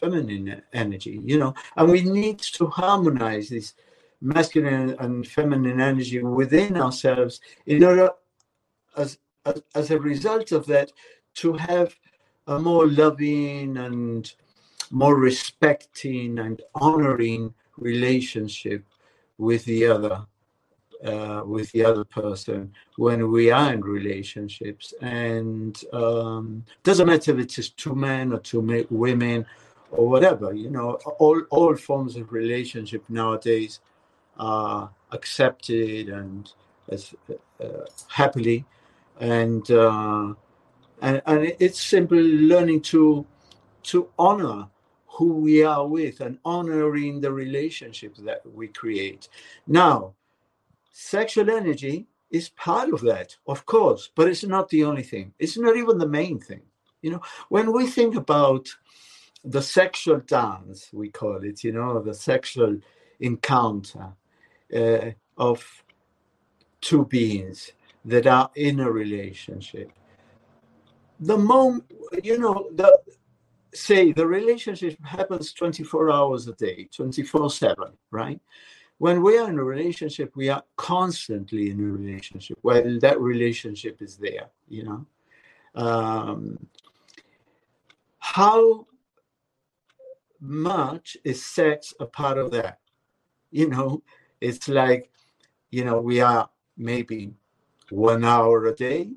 [0.00, 1.54] feminine energy, you know.
[1.76, 3.74] And we need to harmonize this
[4.20, 8.10] masculine and feminine energy within ourselves in order,
[8.96, 10.92] as, as, as a result of that,
[11.34, 11.94] to have
[12.46, 14.32] a more loving and
[14.90, 18.84] more respecting and honoring relationship
[19.38, 20.26] with the other
[21.04, 27.38] uh, with the other person when we are in relationships and um, doesn't matter if
[27.38, 29.44] it's two men or two women
[29.92, 33.80] or whatever you know all all forms of relationship nowadays
[34.38, 36.52] are accepted and
[36.90, 37.14] as
[37.62, 38.64] uh, happily
[39.20, 40.32] and uh,
[41.02, 43.26] and and it's simply learning to
[43.82, 44.68] to honor
[45.06, 49.28] who we are with and honoring the relationship that we create.
[49.66, 50.14] Now,
[50.90, 55.34] sexual energy is part of that, of course, but it's not the only thing.
[55.38, 56.62] It's not even the main thing.
[57.02, 58.74] You know, when we think about
[59.44, 62.78] the sexual dance, we call it, you know, the sexual
[63.20, 64.12] encounter
[64.74, 65.84] uh, of
[66.80, 67.72] two beings
[68.04, 69.90] that are in a relationship.
[71.20, 71.84] The moment,
[72.22, 72.98] you know, the
[73.74, 77.76] say the relationship happens 24 hours a day, 24 7,
[78.10, 78.40] right?
[78.98, 84.02] When we are in a relationship, we are constantly in a relationship, well that relationship
[84.02, 85.06] is there, you know.
[85.74, 86.66] Um,
[88.18, 88.86] how
[90.42, 92.80] much is sex a part of that?
[93.50, 94.02] You know,
[94.40, 95.10] it's like,
[95.70, 97.32] you know, we are maybe
[97.90, 99.10] one hour a day,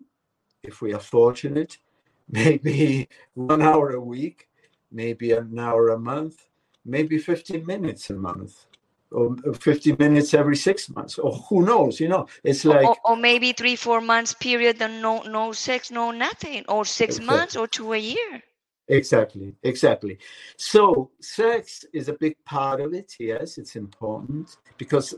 [0.63, 1.77] if we are fortunate,
[2.29, 4.47] maybe one hour a week,
[4.91, 6.47] maybe an hour a month,
[6.85, 8.65] maybe 15 minutes a month,
[9.11, 12.85] or uh, 50 minutes every six months, or who knows, you know, it's like.
[12.85, 17.19] Or, or maybe three, four months period and no, no sex, no nothing, or six
[17.19, 18.43] months or to a year.
[18.87, 20.19] Exactly, exactly.
[20.57, 23.15] So, sex is a big part of it.
[23.19, 25.15] Yes, it's important because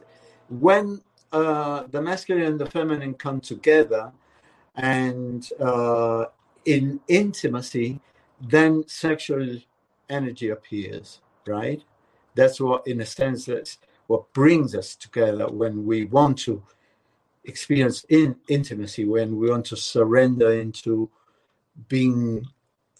[0.48, 1.02] when
[1.34, 4.12] uh, the masculine and the feminine come together
[4.76, 6.26] and uh,
[6.66, 8.00] in intimacy,
[8.40, 9.58] then sexual
[10.10, 11.82] energy appears, right?
[12.36, 16.64] That's what, in a sense, that's what brings us together when we want to
[17.44, 21.10] experience in intimacy, when we want to surrender into
[21.90, 22.46] being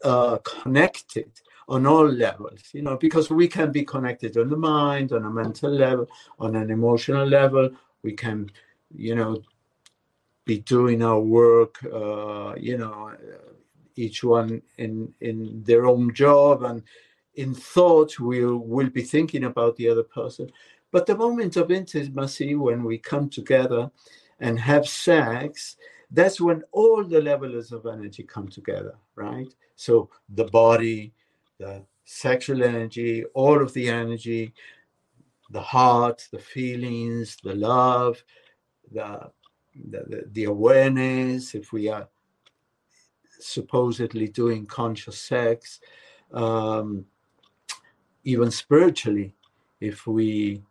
[0.04, 1.32] uh, connected
[1.70, 5.30] on all levels, you know, because we can be connected on the mind, on a
[5.30, 6.08] mental level,
[6.40, 7.70] on an emotional level.
[8.04, 8.50] We can,
[8.96, 9.44] you know,
[10.46, 13.12] be doing our work, uh, you know,
[13.96, 16.84] each one in in their own job and
[17.36, 20.50] in thought we'll we'll be thinking about the other person.
[20.92, 23.92] But the moment of intimacy, when we come together
[24.40, 25.76] and have sex,
[26.12, 29.54] that's when all the levels of energy come together, right?
[29.76, 31.14] So the body,
[31.60, 34.54] the sexual energy, all of the energy,
[35.52, 38.24] the heart, the feelings, the love,
[38.92, 39.30] the,
[39.90, 42.08] the, the awareness, if we are
[43.40, 45.80] supposedly doing conscious sex,
[46.34, 47.06] um,
[48.24, 49.34] even spiritually,
[49.80, 50.62] if we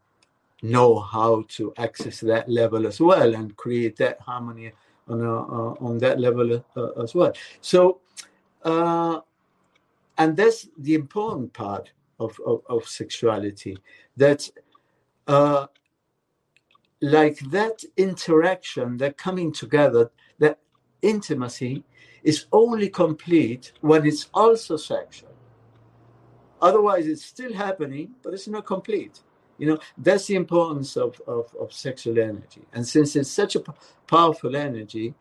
[0.63, 4.73] know how to access that level as well and create that harmony
[5.09, 7.33] on a, uh, on that level uh, as well.
[7.61, 8.01] So
[8.63, 9.21] uh,
[10.19, 13.77] and that's the important part of, of, of sexuality
[14.17, 14.49] that
[15.27, 15.67] uh,
[17.01, 20.59] like that interaction that coming together that
[21.03, 21.85] intimacy
[22.23, 25.31] is only complete when it's also sexual
[26.63, 29.21] otherwise it's still happening but it's not complete
[29.59, 32.63] you know that's the importance of, of, of sexual energy.
[32.73, 33.73] And since it's such a p-
[34.07, 35.15] powerful energy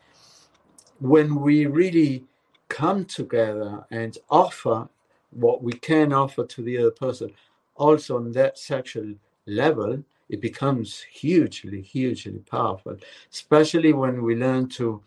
[0.99, 2.23] when we really
[2.67, 4.87] come together and offer
[5.31, 7.31] what we can offer to the other person
[7.75, 9.13] also on that sexual
[9.45, 12.97] level it becomes hugely hugely powerful.
[13.31, 15.01] Especially when we learn to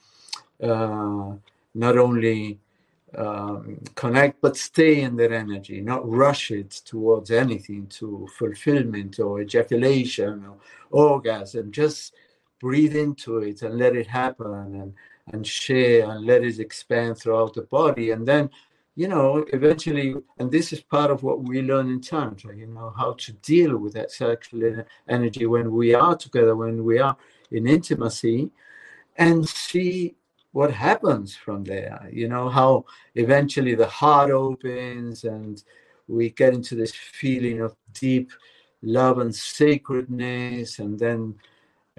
[0.63, 1.33] uh,
[1.75, 2.59] not only
[3.17, 9.41] um, connect but stay in that energy not rush it towards anything to fulfillment or
[9.41, 10.57] ejaculation or
[10.91, 12.15] orgasm just
[12.61, 14.95] breathe into it and let it happen and
[15.33, 18.11] and share and let it expand throughout the body.
[18.11, 18.51] And then,
[18.95, 22.93] you know, eventually, and this is part of what we learn in Tantra, you know,
[22.97, 27.17] how to deal with that sexual energy when we are together, when we are
[27.51, 28.51] in intimacy,
[29.17, 30.15] and see
[30.53, 32.09] what happens from there.
[32.13, 32.85] You know, how
[33.15, 35.63] eventually the heart opens and
[36.07, 38.31] we get into this feeling of deep
[38.83, 41.35] love and sacredness, and then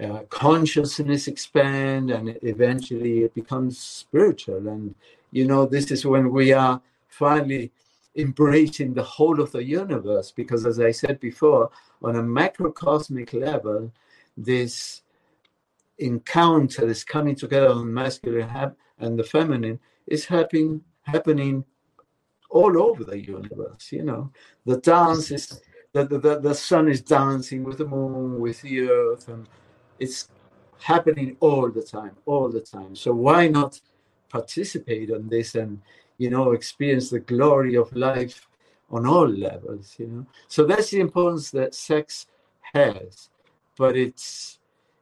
[0.02, 4.94] uh, consciousness expand and eventually it becomes spiritual and
[5.30, 7.70] you know this is when we are finally
[8.16, 11.70] embracing the whole of the universe because as i said before
[12.02, 13.92] on a macrocosmic level
[14.38, 15.02] this
[16.00, 21.64] encounter this coming together on masculine and the feminine is happening happening
[22.50, 24.30] all over the universe you know
[24.66, 25.60] the dance is
[25.92, 29.48] the, the, the sun is dancing with the moon with the earth and
[29.98, 30.28] it's
[30.80, 32.96] happening all the time, all the time.
[32.96, 33.80] So why not
[34.28, 35.80] participate on this and
[36.18, 38.48] you know experience the glory of life
[38.90, 39.94] on all levels?
[39.98, 42.26] You know, so that's the importance that sex
[42.74, 43.28] has,
[43.76, 44.58] but it's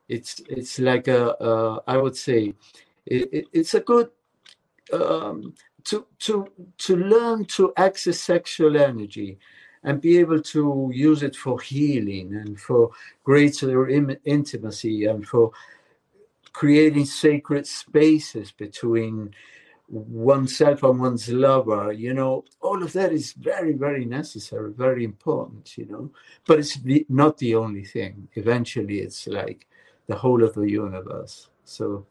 [0.09, 2.55] it's it's like a uh, I would say
[3.07, 4.11] it, it, it's a good
[4.93, 5.55] um,
[5.85, 6.49] to to
[6.79, 9.39] to learn to access sexual energy
[9.85, 12.91] and be able to use it for healing and for
[13.25, 15.53] greater Im- intimacy and for
[16.53, 19.33] creating sacred spaces between
[19.89, 25.79] oneself and one's lover you know all of that is very very necessary very important
[25.79, 26.11] you know.
[26.47, 28.29] But it's the, not the only thing.
[28.35, 29.68] Eventually it's like
[30.09, 32.07] the whole of the universe so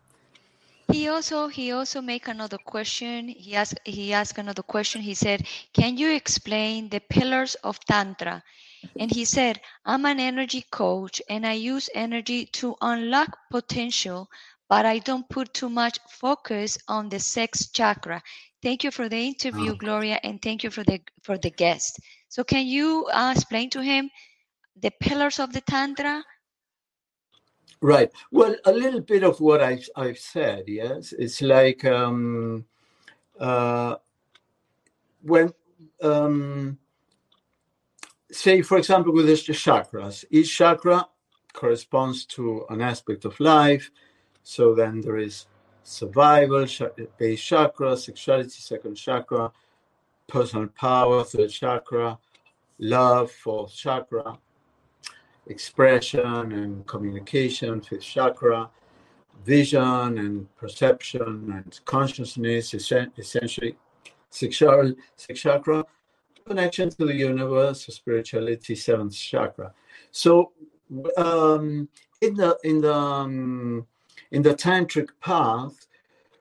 [0.92, 3.28] he also he also make another question.
[3.28, 5.02] He asked he asked another question.
[5.02, 8.44] He said, "Can you explain the pillars of tantra?"
[8.98, 14.30] And he said, "I'm an energy coach and I use energy to unlock potential,
[14.70, 18.22] but I don't put too much focus on the sex chakra."
[18.62, 19.76] Thank you for the interview, oh.
[19.76, 22.00] Gloria, and thank you for the for the guest.
[22.30, 24.10] So, can you uh, explain to him
[24.76, 26.24] the pillars of the tantra?
[27.82, 28.12] Right.
[28.32, 31.14] Well, a little bit of what I've, I've said, yes.
[31.18, 32.66] It's like um,
[33.40, 33.96] uh,
[35.22, 35.54] when,
[36.02, 36.80] um,
[38.32, 41.08] say, for example, with the chakras, each chakra
[41.54, 43.92] corresponds to an aspect of life.
[44.44, 45.46] So then there is
[45.84, 46.66] survival,
[47.18, 49.52] base chakra, sexuality, second chakra,
[50.28, 52.18] personal power, third chakra,
[52.80, 54.38] love, fourth chakra,
[55.50, 58.70] expression and communication, fifth chakra,
[59.46, 63.76] vision and perception and consciousness, essentially
[64.30, 65.86] sexual, sixth chakra,
[66.46, 69.74] connection to the universe, spirituality, seventh chakra.
[70.12, 70.52] So
[71.18, 71.90] um,
[72.22, 73.88] in the in the um,
[74.32, 75.88] in the tantric path,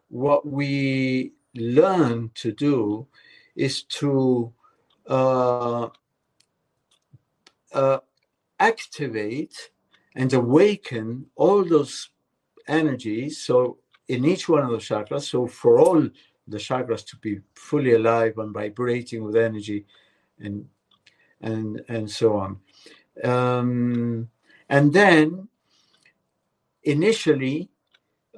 [0.09, 3.07] what we learn to do
[3.55, 4.53] is to
[5.09, 5.89] uh,
[7.73, 7.99] uh,
[8.59, 9.71] activate
[10.15, 12.11] and awaken all those
[12.69, 13.43] energies.
[13.43, 13.79] So
[14.09, 16.09] in each one of the chakras, so for all
[16.49, 19.85] the chakras to be fully alive and vibrating with energy
[20.39, 20.67] and
[21.41, 22.61] and and so on.
[23.25, 24.29] Um,
[24.69, 25.49] and then
[26.85, 27.69] initially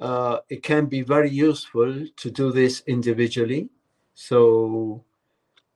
[0.01, 3.69] uh, it can be very useful to do this individually.
[4.15, 5.03] So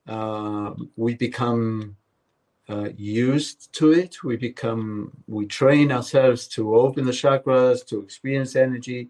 [0.07, 1.95] uh, we become
[2.69, 4.23] uh, used to it.
[4.23, 9.09] We become, we train ourselves to open the chakras, to experience energy,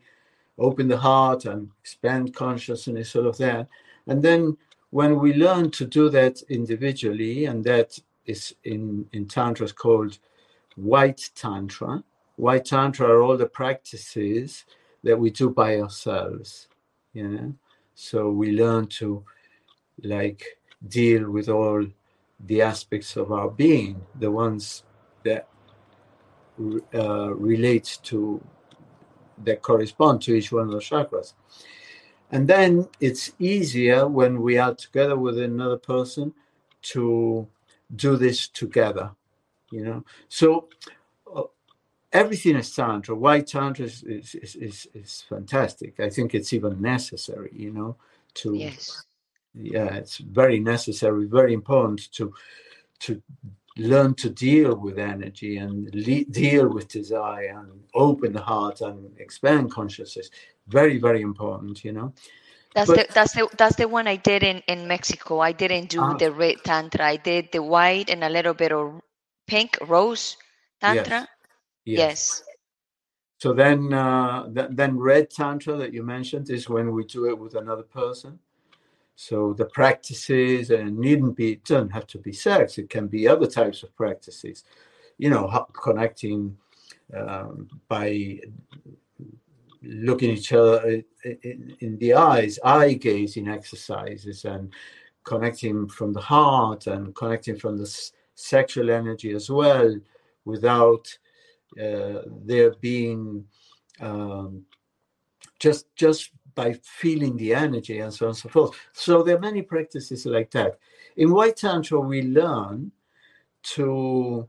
[0.58, 3.68] open the heart, and expand consciousness, all of that.
[4.08, 4.58] And then
[4.90, 10.18] when we learn to do that individually, and that is in, in Tantra is called
[10.76, 12.04] white Tantra.
[12.36, 14.66] White Tantra are all the practices
[15.04, 16.68] that we do by ourselves.
[17.14, 17.54] Know?
[17.96, 19.24] So we learn to
[20.04, 20.44] like
[20.88, 21.86] deal with all
[22.46, 24.84] the aspects of our being, the ones
[25.24, 25.48] that
[26.94, 28.44] uh, relate to
[29.44, 31.34] that correspond to each one of the chakras.
[32.32, 36.34] And then it's easier when we are together with another person
[36.94, 37.48] to
[37.96, 39.12] do this together,
[39.72, 40.04] you know.
[40.30, 40.68] So
[41.34, 41.44] uh,
[42.12, 43.16] everything is tantra.
[43.16, 46.00] Why tantra is, is, is, is, fantastic.
[46.00, 47.96] I think it's even necessary, you know,
[48.36, 49.06] to yes
[49.56, 52.34] yeah it's very necessary very important to
[53.00, 53.22] to
[53.78, 59.12] learn to deal with energy and le- deal with desire and open the heart and
[59.20, 60.30] expand consciousness
[60.68, 62.14] very very important you know
[62.76, 65.40] that's But- the that's the that's the one I did in in Mexico.
[65.40, 66.16] I didn't do Ah.
[66.18, 67.06] the red tantra.
[67.06, 69.00] I did the white and a little bit of
[69.48, 70.38] pink rose
[70.82, 71.28] tantra.
[71.86, 72.44] Yes.
[73.38, 77.38] so then uh th- then red tantra that you mentioned is when we do it
[77.38, 78.40] with another person
[79.16, 83.28] so the practices and needn't be it doesn't have to be sex it can be
[83.28, 84.64] other types of practices.
[85.18, 86.58] You know connecting
[87.16, 88.40] um, by
[89.84, 94.74] looking each other in, in, in the eyes eye gazing exercises and
[95.24, 99.96] connecting from the heart and connecting from the s- sexual energy as well
[100.46, 101.08] without
[101.82, 103.46] uh, there being
[104.00, 104.66] um,
[105.60, 108.76] just just by feeling the energy and so on and so forth.
[108.94, 110.80] So there are many practices like that.
[111.18, 112.92] In White Tantra, we learn
[113.64, 114.48] to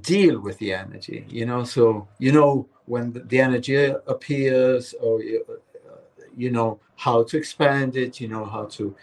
[0.00, 1.26] deal with the energy.
[1.28, 5.44] You know, so you know when the- energy appears, or you
[6.36, 8.20] you know how to expand it.
[8.20, 8.96] You know how to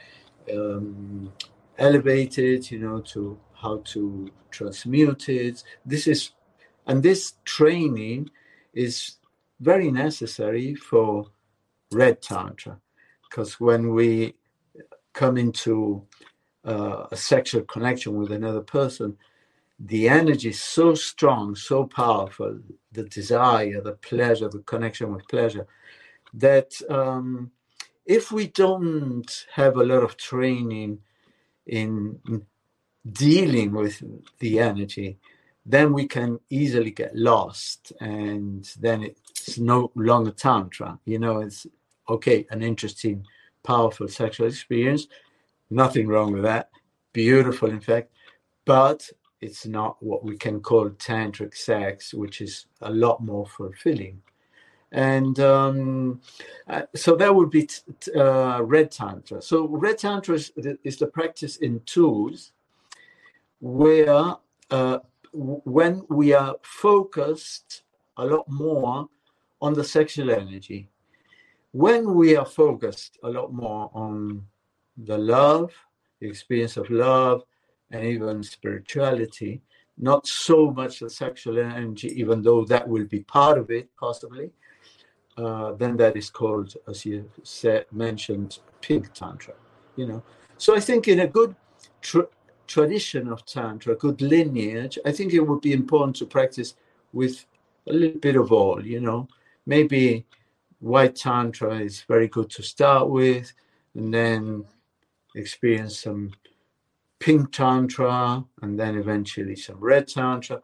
[0.54, 1.34] um,
[1.78, 2.72] elevate it.
[2.72, 5.64] You know to how to transmute it.
[5.86, 6.32] This is
[6.88, 8.30] and this training
[8.74, 9.18] is
[9.60, 11.28] very necessary for
[11.92, 12.80] red tantra.
[13.30, 14.36] Because when we
[15.14, 16.06] come into
[16.66, 19.18] uh, a sexual connection with another person
[19.80, 22.60] the energy is so strong so powerful
[22.92, 25.68] the desire the pleasure the connection with pleasure
[26.34, 27.52] that um,
[28.06, 31.00] if we don't have a lot of training
[31.68, 32.20] in
[33.12, 34.04] dealing with
[34.40, 35.20] the energy
[35.66, 40.98] then we can easily get lost and then it's no longer tantra.
[41.06, 41.68] You know it's
[42.10, 43.26] okay an interesting
[43.64, 45.08] powerful sexual experience.
[45.70, 46.70] Nothing wrong with that.
[47.14, 48.12] Beautiful in fact.
[48.66, 49.10] But
[49.42, 54.22] it's not what we can call tantric sex which is a lot more fulfilling.
[54.92, 56.22] And um,
[56.68, 59.42] uh, so that would be t- t- uh, red tantra.
[59.42, 60.52] So red tantra is,
[60.84, 62.54] is the practice in tools
[63.60, 64.36] where
[64.72, 65.00] uh,
[65.34, 67.84] when we are focused
[68.18, 69.10] a lot more
[69.62, 70.90] on the sexual energy,
[71.78, 74.44] when we are focused a lot more on
[75.10, 75.72] the love,
[76.20, 77.44] the experience of love,
[77.92, 79.62] and even spirituality,
[79.96, 84.50] not so much the sexual energy, even though that will be part of it, possibly,
[85.38, 89.54] uh, then that is called, as you said, mentioned, pink tantra.
[89.98, 90.24] You know,
[90.58, 91.56] so I think in a good
[92.02, 92.32] tr-
[92.66, 96.74] tradition of tantra, good lineage, I think it would be important to practice
[97.14, 97.46] with
[97.88, 98.84] a little bit of all.
[98.84, 99.28] You know,
[99.68, 100.26] maybe
[100.80, 103.52] white tantra is very good to start with,
[103.96, 104.66] and then
[105.36, 106.34] experience some
[107.20, 110.62] pink tantra, and then eventually some red tantra.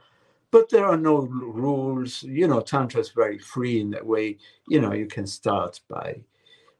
[0.51, 2.23] But there are no rules.
[2.23, 4.37] You know, tantra is very free in that way.
[4.67, 6.21] You know, you can start by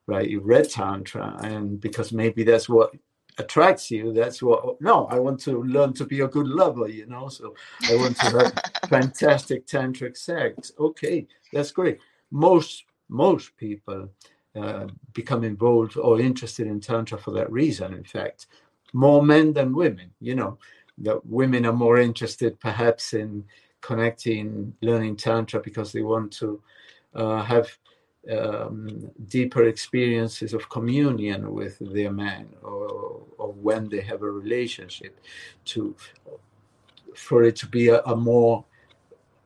[0.07, 2.93] by red tantra, and because maybe that's what
[3.37, 7.05] attracts you that's what no i want to learn to be a good lover you
[7.07, 7.55] know so
[7.89, 8.53] i want to have
[8.89, 14.09] fantastic tantric sex okay that's great most most people
[14.55, 17.93] uh, become involved or interested in tantra for that reason.
[17.93, 18.47] In fact,
[18.93, 20.11] more men than women.
[20.19, 20.57] You know,
[20.99, 23.45] that women are more interested perhaps in
[23.81, 26.61] connecting, learning tantra because they want to
[27.15, 27.77] uh, have
[28.31, 35.19] um, deeper experiences of communion with their man or, or when they have a relationship
[35.65, 35.95] to
[37.15, 38.63] for it to be a, a more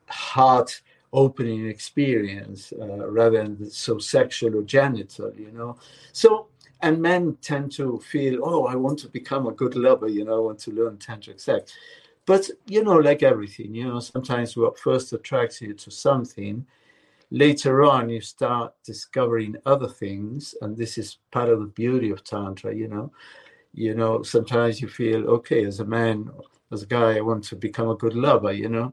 [0.08, 0.80] heart
[1.12, 5.76] opening experience uh, rather than so sexual or genital you know?
[6.12, 6.48] So
[6.80, 10.36] and men tend to feel oh i want to become a good lover you know
[10.36, 11.72] i want to learn tantric sex.
[12.26, 16.66] But you know like everything you know sometimes what first attracts you to something
[17.30, 22.24] later on you start discovering other things and this is part of the beauty of
[22.24, 23.10] tantra you know?
[23.72, 26.30] You know sometimes you feel okay as a man
[26.70, 28.92] as a guy i want to become a good lover you know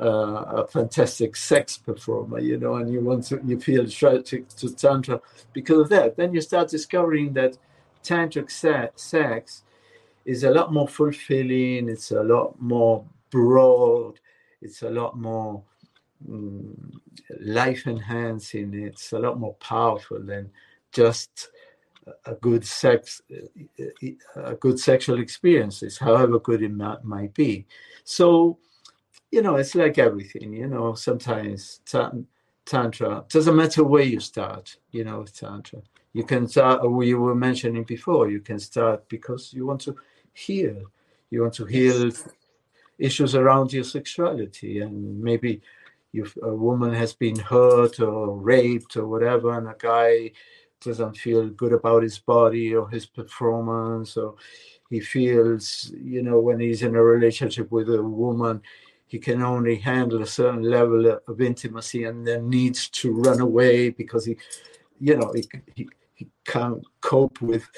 [0.00, 4.74] uh, a fantastic sex performer you know and you want to you feel attracted to
[4.74, 5.20] tantra
[5.52, 7.56] because of that then you start discovering that
[8.02, 9.64] tantric se- sex
[10.24, 14.20] is a lot more fulfilling it's a lot more broad
[14.60, 15.62] it's a lot more
[16.28, 16.74] mm,
[17.40, 18.74] life enhancing.
[18.74, 20.50] It's a lot more powerful than
[20.92, 21.50] just
[22.24, 23.20] a good sex,
[24.36, 27.66] a good sexual experiences, however good it might be.
[28.04, 28.58] So,
[29.30, 30.52] you know, it's like everything.
[30.52, 31.80] You know, sometimes
[32.64, 34.76] tantra doesn't matter where you start.
[34.90, 35.80] You know, tantra.
[36.12, 36.90] You can start.
[36.90, 38.30] We were mentioning before.
[38.30, 39.96] You can start because you want to
[40.32, 40.90] heal.
[41.30, 42.10] You want to heal
[42.98, 45.60] issues around your sexuality, and maybe
[46.12, 50.32] if a woman has been hurt or raped or whatever, and a guy
[50.80, 54.34] doesn't feel good about his body or his performance, or
[54.90, 58.62] he feels, you know, when he's in a relationship with a woman,
[59.08, 63.90] he can only handle a certain level of intimacy and then needs to run away
[63.90, 64.36] because he,
[65.00, 65.44] you know, he,
[65.74, 67.68] he, he can't cope with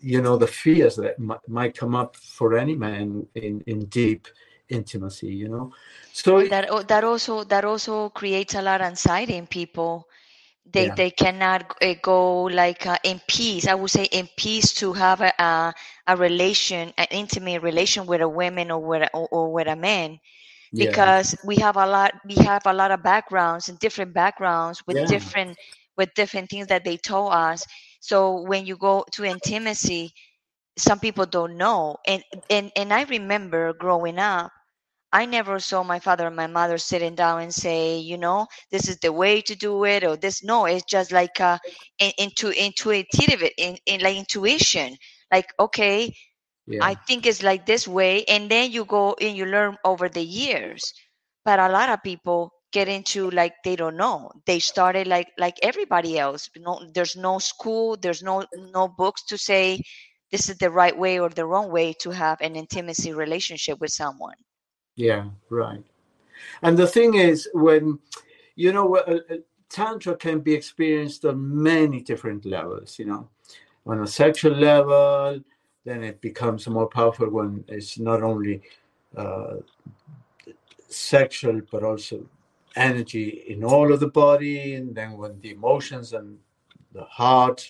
[0.00, 4.28] you know the fears that might, might come up for any man in in deep
[4.68, 5.72] intimacy you know?
[6.12, 10.08] So that that also that also creates a lot of anxiety in people
[10.72, 10.96] they yeah.
[10.96, 15.20] they cannot uh, go like uh, in peace i would say in peace to have
[15.20, 15.74] a, a,
[16.06, 19.76] a relation an intimate relation with a woman or with a, or, or with a
[19.76, 20.18] man
[20.76, 21.38] because yeah.
[21.44, 25.06] we have a lot we have a lot of backgrounds and different backgrounds with yeah.
[25.06, 25.56] different
[25.96, 27.64] with different things that they told us
[28.00, 30.12] so when you go to intimacy
[30.76, 34.50] some people don't know and and and i remember growing up
[35.12, 38.88] I never saw my father and my mother sitting down and say, you know, this
[38.88, 40.42] is the way to do it, or this.
[40.44, 41.58] No, it's just like uh,
[42.18, 44.96] into intuitive, in, in like intuition.
[45.32, 46.12] Like, okay,
[46.66, 46.84] yeah.
[46.84, 50.22] I think it's like this way, and then you go and you learn over the
[50.24, 50.92] years.
[51.44, 54.30] But a lot of people get into like they don't know.
[54.46, 56.48] They started like like everybody else.
[56.56, 59.80] No, there's no school, there's no no books to say
[60.30, 63.92] this is the right way or the wrong way to have an intimacy relationship with
[63.92, 64.36] someone.
[64.96, 65.84] Yeah, right.
[66.62, 67.98] And the thing is, when
[68.56, 69.36] you know, uh, uh,
[69.68, 72.98] tantra can be experienced on many different levels.
[72.98, 73.28] You know,
[73.86, 75.40] on a sexual level,
[75.84, 78.62] then it becomes more powerful when it's not only
[79.16, 79.56] uh,
[80.88, 82.26] sexual but also
[82.74, 86.38] energy in all of the body, and then when the emotions and
[86.92, 87.68] the heart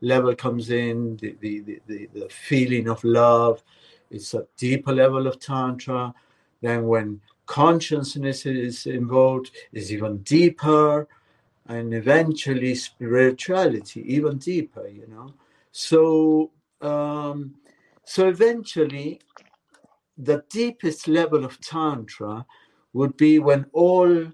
[0.00, 3.62] level comes in, the the, the, the, the feeling of love,
[4.10, 6.14] it's a deeper level of tantra
[6.62, 11.06] then when consciousness is involved is even deeper
[11.66, 15.34] and eventually spirituality even deeper you know?
[15.72, 16.50] So
[16.80, 17.54] um
[18.04, 19.20] so eventually
[20.18, 22.46] the deepest level of tantra
[22.92, 24.26] would be when all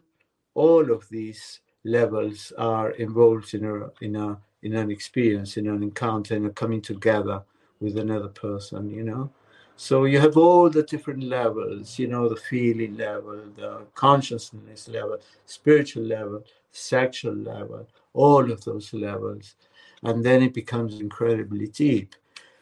[0.54, 5.82] all of these levels are involved in a in a in an experience in an
[5.82, 7.42] encounter in a coming together
[7.80, 9.30] with another person you know
[9.76, 15.18] so you have all the different levels, you know, the feeling level, the consciousness level,
[15.46, 19.56] spiritual level, sexual level, all of those levels.
[20.02, 22.14] And then it becomes incredibly deep.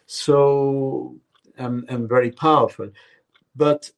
[0.06, 1.16] So,
[1.58, 2.90] um, and very powerful.
[3.56, 3.90] But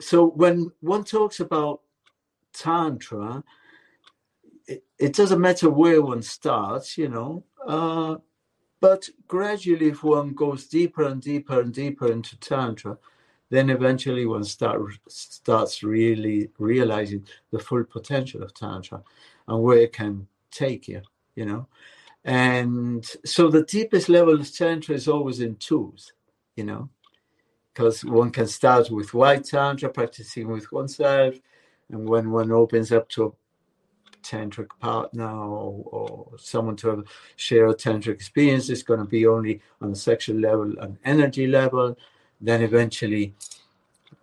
[0.00, 1.80] so when one talks about
[2.52, 3.42] Tantra,
[4.66, 7.44] it, it doesn't matter where one starts, you know.
[7.66, 8.16] Uh,
[8.80, 12.98] but gradually, if one goes deeper and deeper and deeper into Tantra,
[13.50, 19.02] then eventually one start, starts really realizing the full potential of Tantra
[19.48, 21.02] and where it can take you,
[21.34, 21.66] you know.
[22.24, 26.12] And so the deepest level of Tantra is always in twos,
[26.56, 26.88] you know,
[27.72, 31.34] because one can start with white Tantra, practicing with oneself.
[31.90, 33.34] And when one opens up to
[34.22, 37.04] tantric partner or, or someone to have,
[37.36, 41.46] share a tantric experience is going to be only on a sexual level an energy
[41.46, 41.96] level.
[42.40, 43.34] Then eventually,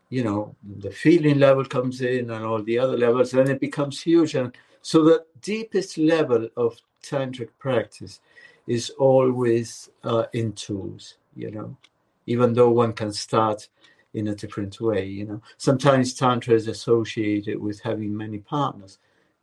[0.10, 4.02] you know, the feeling level comes in and all the other levels, then it becomes
[4.02, 4.36] huge.
[4.36, 8.20] And so the deepest level of tantric practice
[8.68, 11.78] is always uh, in twos, you know,
[12.26, 13.70] even though one can start
[14.14, 15.41] in a different way, you know.
[15.58, 18.98] Sometimes tantra is associated with having many partners.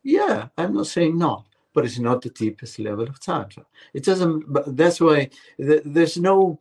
[0.05, 3.65] Yeah, I'm not saying not, but it's not the deepest level of tantra.
[3.93, 4.53] It doesn't.
[4.53, 6.61] But that's why there's no.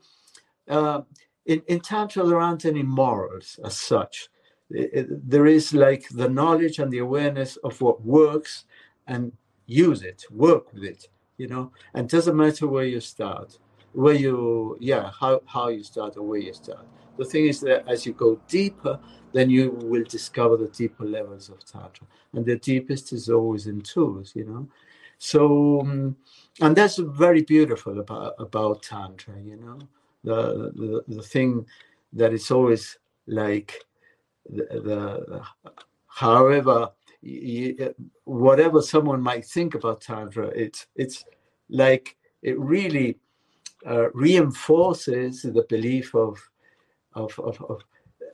[0.67, 1.01] Uh,
[1.45, 4.29] in, in tantra, there aren't any morals as such.
[4.71, 8.65] It, it, there is like the knowledge and the awareness of what works,
[9.07, 9.33] and
[9.67, 13.57] use it, work with it you know and doesn't matter where you start
[13.93, 16.85] where you yeah how, how you start or where you start
[17.17, 18.99] the thing is that as you go deeper
[19.33, 22.05] then you will discover the deeper levels of tantra.
[22.33, 24.67] And the deepest is always in twos you know?
[25.17, 26.15] So um,
[26.61, 29.79] and that's very beautiful about about tantra you know?
[30.23, 31.65] The the, the thing
[32.13, 32.97] that is always
[33.27, 33.83] like
[34.49, 35.41] the, the
[36.07, 36.89] however
[38.25, 41.25] whatever someone might think about tantra it's it's
[41.69, 43.17] like it really
[43.87, 46.37] uh, reinforces the belief of
[47.15, 47.81] of, of, of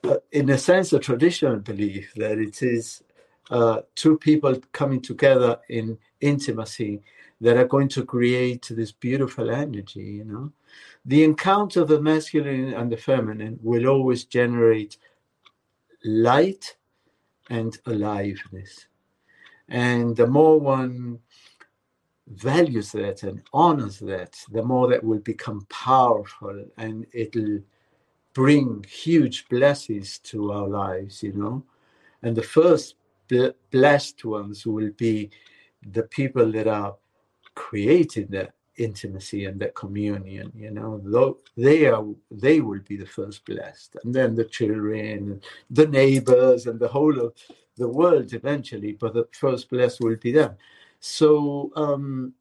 [0.03, 3.03] uh, in a sense a traditional belief that it is
[3.51, 7.01] uh, two people coming together in intimacy
[7.41, 10.51] that are going to create this beautiful energy you know
[11.05, 14.97] the encounter of the masculine and the feminine will always generate
[16.03, 16.75] light
[17.49, 18.87] and aliveness.
[19.67, 21.19] And the more one
[22.27, 27.59] values that and honors that, the more that will become powerful and it'll
[28.39, 31.61] bring huge blessings to our lives, you know.
[32.23, 32.95] And the first
[33.69, 35.29] blessed ones will be
[35.85, 36.95] the people that are
[37.53, 41.37] creating that intimacy and that communion you know?
[41.57, 43.97] They are they will be the first blessed.
[44.03, 47.33] And then the children the neighbors and the whole of
[47.75, 50.55] the world eventually but the first blessed will be them.
[51.01, 52.33] So um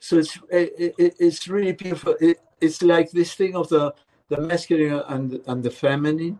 [0.00, 2.14] so it's it, it, it's really beautiful.
[2.18, 3.94] It, it's like this thing of the
[4.28, 6.38] the masculine and and the feminine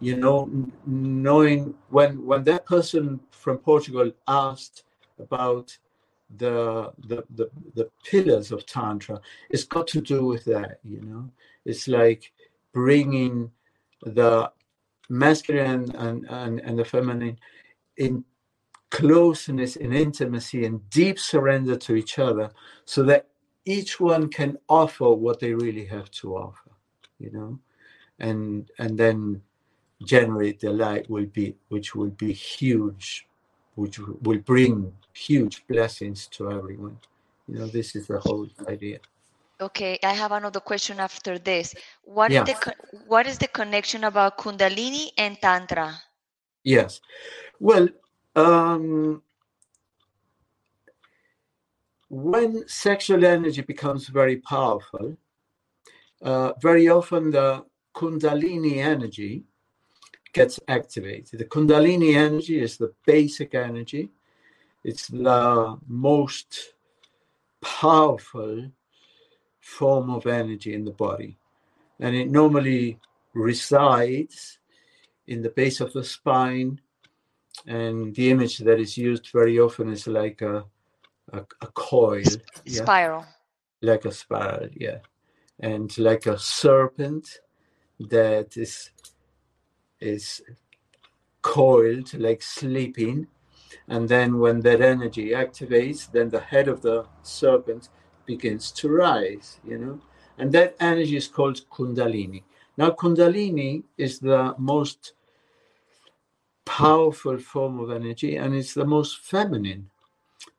[0.00, 0.48] you know
[0.86, 4.84] knowing when when that person from portugal asked
[5.18, 5.76] about
[6.38, 9.20] the, the the the pillars of tantra
[9.50, 11.30] it's got to do with that you know.
[11.66, 12.32] It's like
[12.72, 13.50] bringing
[14.02, 14.50] the
[15.08, 17.38] masculine and, and, and the feminine
[17.96, 18.24] in
[18.90, 22.50] closeness in intimacy and deep surrender to each other
[22.84, 23.26] so that
[23.64, 26.65] each one can offer what they really have to offer
[27.18, 27.58] you know
[28.18, 29.42] and and then
[30.04, 33.26] generate the light will be which will be huge
[33.76, 36.98] which will bring huge blessings to everyone.
[37.46, 38.98] You know, this is the whole idea.
[39.60, 41.74] Okay, I have another question after this.
[42.04, 42.42] What yeah.
[42.42, 42.74] is the
[43.06, 45.94] what is the connection about Kundalini and Tantra?
[46.64, 47.00] Yes,
[47.60, 47.88] well,
[48.34, 49.22] um,
[52.08, 55.16] when sexual energy becomes very powerful,
[56.22, 57.64] uh, very often the
[57.94, 59.44] Kundalini energy
[60.32, 61.38] gets activated.
[61.38, 64.10] The Kundalini energy is the basic energy
[64.86, 66.74] it's the most
[67.60, 68.70] powerful
[69.58, 71.36] form of energy in the body.
[71.98, 73.00] And it normally
[73.34, 74.60] resides
[75.26, 76.80] in the base of the spine.
[77.66, 80.64] And the image that is used very often is like a,
[81.32, 82.22] a, a coil.
[82.64, 82.84] Yeah?
[82.84, 83.26] Spiral.
[83.82, 84.98] Like a spiral, yeah.
[85.60, 87.40] And like a serpent
[87.98, 88.90] that is
[90.00, 90.42] is
[91.40, 93.28] coiled, like sleeping,
[93.88, 97.88] and then when that energy activates, then the head of the serpent
[98.26, 100.00] begins to rise, you know.
[100.38, 102.42] And that energy is called Kundalini.
[102.76, 105.14] Now, Kundalini is the most
[106.66, 109.88] powerful form of energy and it's the most feminine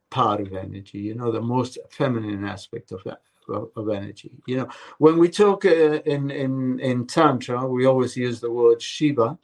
[0.10, 3.22] part of energy, you know, the most feminine aspect of that.
[3.50, 4.68] Of, energy, you know,
[4.98, 9.38] when we talk uh, in in in tantra, we always use the word Shiva,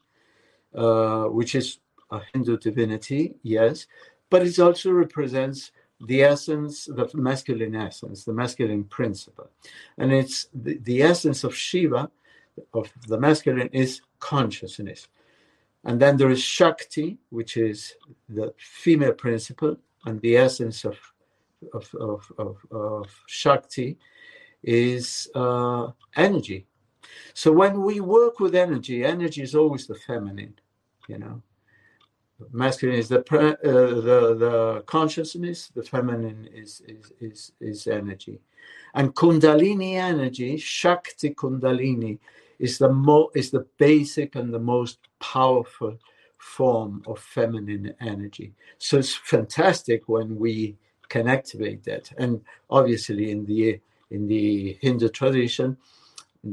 [0.76, 1.80] uh, which is
[2.12, 3.88] a Hindu divinity, yes,
[4.30, 5.72] but it also represents
[6.06, 9.50] the essence, the masculine essence, the masculine principle.
[9.98, 12.12] And it's the, the essence of Shiva,
[12.74, 15.08] of the masculine, is consciousness.
[15.86, 17.96] And then there is Shakti, which is
[18.28, 20.98] the female principle, and the essence of,
[21.74, 23.98] of, of, of, of Shakti
[24.64, 26.68] is uh, energy.
[27.34, 30.56] So when we work with energy, energy is always the feminine,
[31.08, 31.42] you know
[32.52, 38.40] masculine is the, uh, the the consciousness, the feminine is is is, is energy,
[38.96, 42.20] and Kundalini energy, Shakti Kundalini,
[42.60, 45.98] is the mo is the basic and the most powerful
[46.38, 48.54] form of feminine energy.
[48.78, 50.78] So it's fantastic when we
[51.14, 52.12] can activate that.
[52.18, 55.78] And obviously, in the in the Hindu tradition,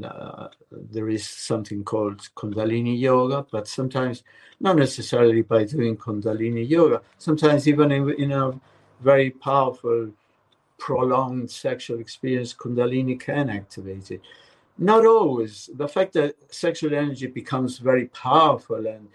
[0.04, 4.22] uh, there is something called Kundalini yoga, but sometimes
[4.60, 7.00] not necessarily by doing Kundalini yoga.
[7.18, 8.52] Sometimes even in, in a
[9.00, 10.12] very powerful,
[10.78, 14.20] prolonged sexual experience, Kundalini can activate it.
[14.76, 15.70] Not always.
[15.82, 19.08] The fact that sexual energy becomes very powerful and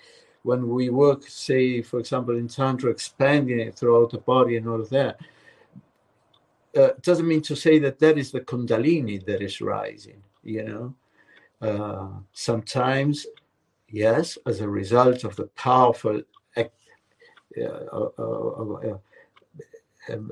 [0.46, 4.80] when we work, say, for example, in Tantra, expanding it throughout the body and all
[4.80, 5.20] of that,
[6.76, 10.96] uh, doesn't mean to say that that is the Kundalini that is rising, you know.
[11.62, 13.26] Uh, sometimes,
[13.90, 16.22] yes, as a result of the powerful
[16.58, 16.64] uh,
[17.62, 18.98] uh, uh,
[20.10, 20.32] um,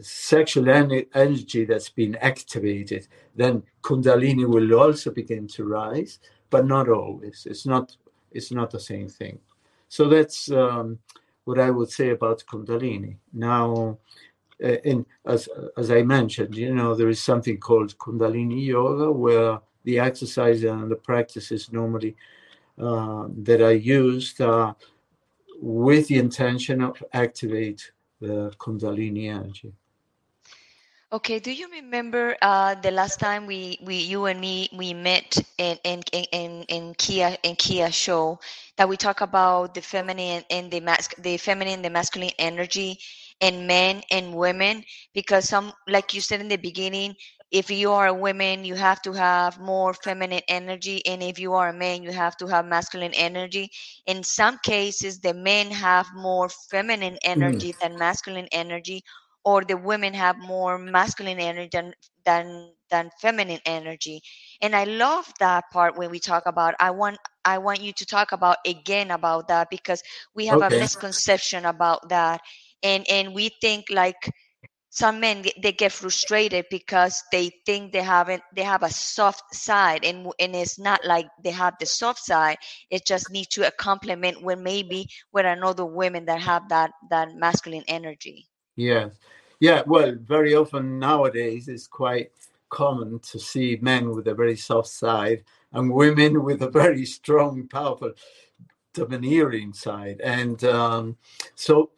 [0.00, 6.18] sexual energy that's been activated, then Kundalini will also begin to rise,
[6.50, 7.46] but not always.
[7.50, 7.96] It's not.
[8.32, 9.40] It's not the same thing.
[9.88, 11.00] So that's um,
[11.44, 13.16] what I would say about Kundalini.
[13.32, 13.98] Now,
[14.62, 19.60] uh, in, as, as I mentioned, you know, there is something called Kundalini Yoga where
[19.84, 22.16] the exercise and the practices normally
[22.78, 24.74] uh, that are used uh,
[25.60, 29.72] with the intention of activate the Kundalini energy.
[31.12, 35.36] Okay, do you remember uh, the last time we, we you and me we met
[35.58, 38.38] in in in in Kia in Kia show
[38.76, 43.00] that we talk about the feminine and the mas the feminine the masculine energy
[43.40, 44.84] in men and women
[45.14, 47.14] because some like you said in the beginning
[47.50, 51.54] if you are a woman you have to have more feminine energy and if you
[51.54, 53.70] are a man you have to have masculine energy
[54.06, 57.78] in some cases the men have more feminine energy mm.
[57.80, 59.02] than masculine energy
[59.44, 61.92] or the women have more masculine energy than
[62.24, 64.20] than than feminine energy
[64.60, 68.04] and i love that part when we talk about i want i want you to
[68.04, 70.02] talk about again about that because
[70.34, 70.76] we have okay.
[70.76, 72.40] a misconception about that
[72.82, 74.30] and and we think like
[74.90, 80.04] some men they get frustrated because they think they haven't they have a soft side
[80.04, 82.56] and and it's not like they have the soft side
[82.90, 87.84] it just needs to complement when maybe with another women that have that that masculine
[87.86, 89.18] energy Yes.
[89.60, 92.30] Yeah, well, very often nowadays it's quite
[92.70, 97.68] common to see men with a very soft side and women with a very strong,
[97.68, 98.12] powerful,
[98.94, 100.20] domineering side.
[100.22, 101.18] And um,
[101.54, 101.90] so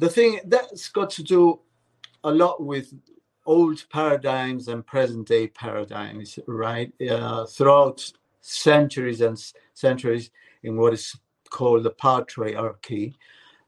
[0.00, 1.60] the thing that's got to do
[2.24, 2.92] a lot with
[3.44, 6.90] old paradigms and present day paradigms, right?
[7.08, 9.38] Uh, throughout centuries and
[9.74, 10.30] centuries
[10.62, 11.14] in what is
[11.50, 13.14] called the patriarchy.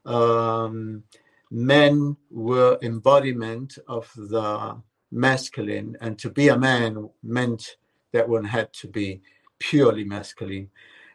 [0.05, 1.03] Um,
[1.51, 4.81] men were embodiment of the
[5.11, 7.77] masculine, and to be a man meant
[8.11, 9.21] that one had to be
[9.59, 10.71] purely masculine.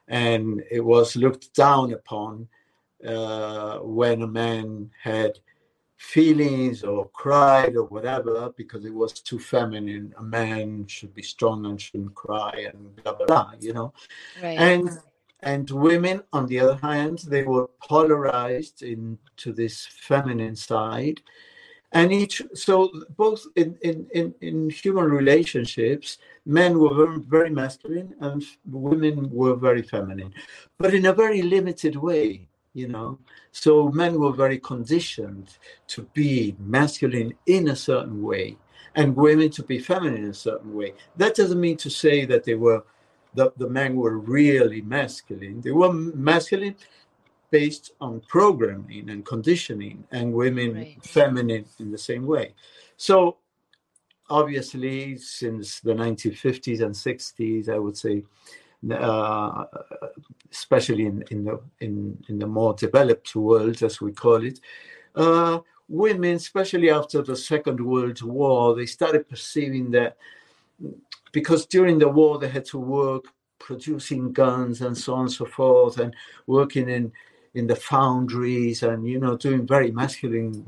[0.07, 2.49] And it was looked down upon
[3.07, 5.39] uh, when a man had
[5.97, 10.15] feelings or cried or whatever because it was too feminine.
[10.19, 13.93] A man should be strong and shouldn't cry and blah blah blah, you know.
[14.43, 14.59] Right.
[14.59, 14.91] And
[15.41, 21.21] and women, on the other hand, they were polarized into this feminine side.
[21.93, 28.15] And each, so both in, in, in, in human relationships, men were very, very masculine
[28.21, 30.35] and women were very feminine,
[30.79, 32.48] but in a very limited way,
[32.79, 33.19] you know.
[33.53, 35.59] So men were very conditioned
[35.89, 38.57] to be masculine in a certain way
[38.95, 40.95] and women to be feminine in a certain way.
[41.17, 42.85] That doesn't mean to say that they were
[43.35, 45.61] the, the men were really masculine.
[45.61, 46.77] They were masculine
[47.51, 51.05] based on programming and conditioning, and women right.
[51.05, 52.55] feminine in the same way.
[52.97, 53.39] So,
[54.29, 58.25] obviously, since the 1950s and 60s, I would say,
[58.93, 59.65] uh,
[60.51, 64.61] especially in, in the in, in the more developed world, as we call it,
[65.15, 65.59] uh,
[65.89, 70.17] women, especially after the Second World War, they started perceiving that
[71.33, 73.25] because during the war they had to work
[73.59, 76.15] producing guns and so on and so forth and
[76.47, 77.13] working in
[77.55, 80.65] in the foundries and you know doing very masculine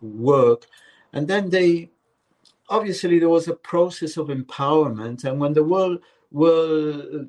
[0.00, 0.66] work.
[1.12, 1.90] And then they
[2.68, 5.98] obviously there was a process of empowerment and when the world
[6.30, 7.28] world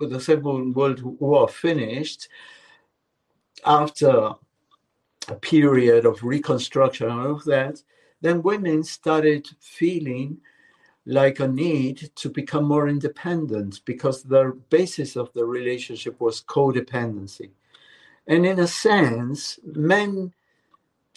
[0.00, 2.28] the second world war finished
[3.64, 4.32] after
[5.28, 7.82] a period of reconstruction and all of that
[8.20, 10.38] then women started feeling
[11.06, 17.50] like a need to become more independent because the basis of the relationship was codependency.
[18.26, 20.32] And in a sense, men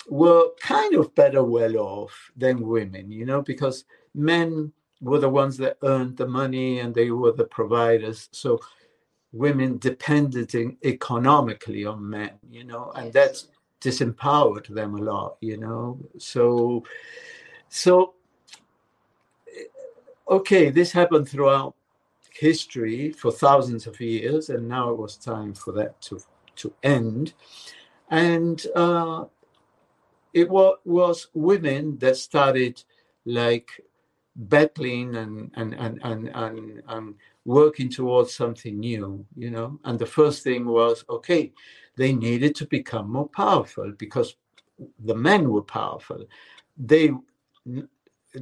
[0.08, 5.58] were kind of better well off than women, you know, because men were the ones
[5.58, 8.30] that earned the money and they were the providers.
[8.32, 8.60] So
[9.32, 13.44] women depended in, economically on men, you know, and that
[13.82, 15.98] disempowered them a lot, you know.
[16.18, 16.84] So,
[17.70, 18.14] so
[20.30, 21.76] okay, this happened throughout
[22.32, 26.22] history for thousands of years, and now it was time for that to
[26.58, 27.34] to end.
[28.12, 29.26] And uh,
[30.34, 32.84] it was, was women that started
[33.26, 33.70] like
[34.36, 37.16] battling and and and and and, and
[37.46, 39.80] working towards something new, you know.
[39.84, 41.52] And the first thing was okay,
[41.96, 44.36] they needed to become more powerful because
[45.00, 46.26] the men were powerful.
[46.78, 47.12] They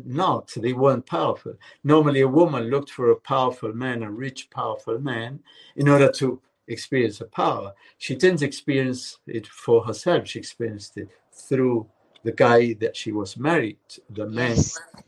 [0.05, 1.53] not, they weren't powerful.
[1.83, 5.39] Normally, a woman looked for a powerful man, a rich, powerful man,
[5.75, 7.73] in order to experience a power.
[7.97, 11.87] She didn't experience it for herself, she experienced it through
[12.27, 13.77] the guy that she was married,
[14.09, 14.57] the man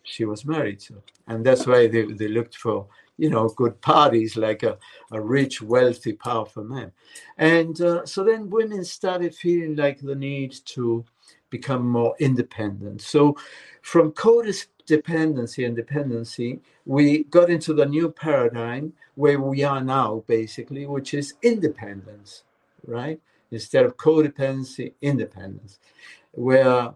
[0.03, 1.03] she was married to.
[1.27, 4.77] And that's why they, they looked for, you know, good parties like a,
[5.11, 6.93] a rich, wealthy, powerful man.
[7.37, 11.03] And uh, so then women started feeling like the need to
[11.49, 13.01] become more independent.
[13.01, 13.35] So
[13.81, 20.85] from codependency and dependency, we got into the new paradigm where we are now, basically,
[20.85, 22.43] which is independence,
[22.87, 23.19] right?
[23.51, 25.79] Instead of codependency, independence.
[26.31, 26.93] Where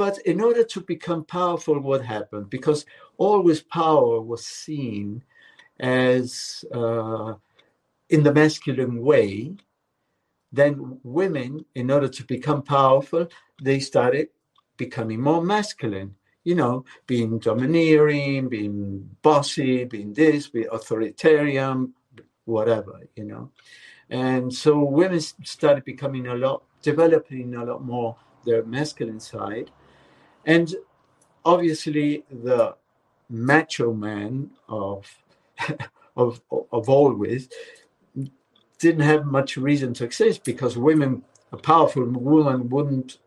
[0.00, 2.48] but in order to become powerful, what happened?
[2.48, 2.86] Because
[3.18, 5.22] always power was seen
[5.78, 7.34] as uh,
[8.08, 9.52] in the masculine way,
[10.50, 13.28] then women, in order to become powerful,
[13.62, 14.28] they started
[14.78, 16.14] becoming more masculine.
[16.44, 21.92] You know, being domineering, being bossy, being this, being authoritarian,
[22.46, 23.02] whatever.
[23.16, 23.50] You know,
[24.08, 29.70] and so women started becoming a lot, developing a lot more their masculine side,
[30.50, 30.74] and
[31.44, 32.74] obviously the
[33.28, 35.06] macho man of
[36.16, 36.40] of
[36.72, 37.48] of always
[38.80, 41.22] didn't have much reason to exist because women,
[41.52, 43.18] a powerful woman, wouldn't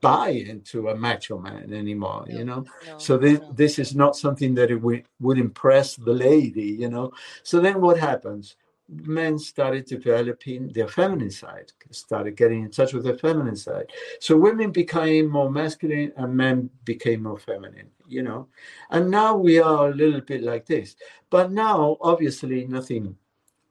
[0.00, 2.64] buy into a macho man anymore, no, you know.
[2.86, 3.52] No, so this, no.
[3.52, 7.12] this is not something that it would, would impress the lady, you know.
[7.44, 8.56] So then what happens?
[8.88, 13.90] Men started developing their feminine side, started getting in touch with their feminine side.
[14.20, 18.48] So women became more masculine and men became more feminine, you know.
[18.90, 20.94] And now we are a little bit like this.
[21.30, 23.16] But now, obviously, nothing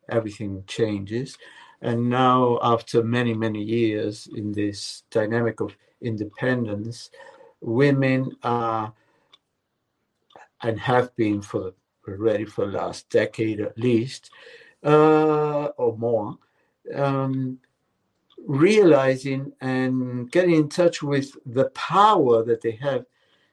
[0.09, 1.37] everything changes.
[1.81, 7.09] And now, after many, many years in this dynamic of independence,
[7.61, 8.93] women are
[10.61, 11.73] and have been for
[12.07, 14.31] already for the last decade at least,
[14.85, 16.37] uh, or more,
[16.93, 17.59] um,
[18.45, 23.05] realizing and getting in touch with the power that they have,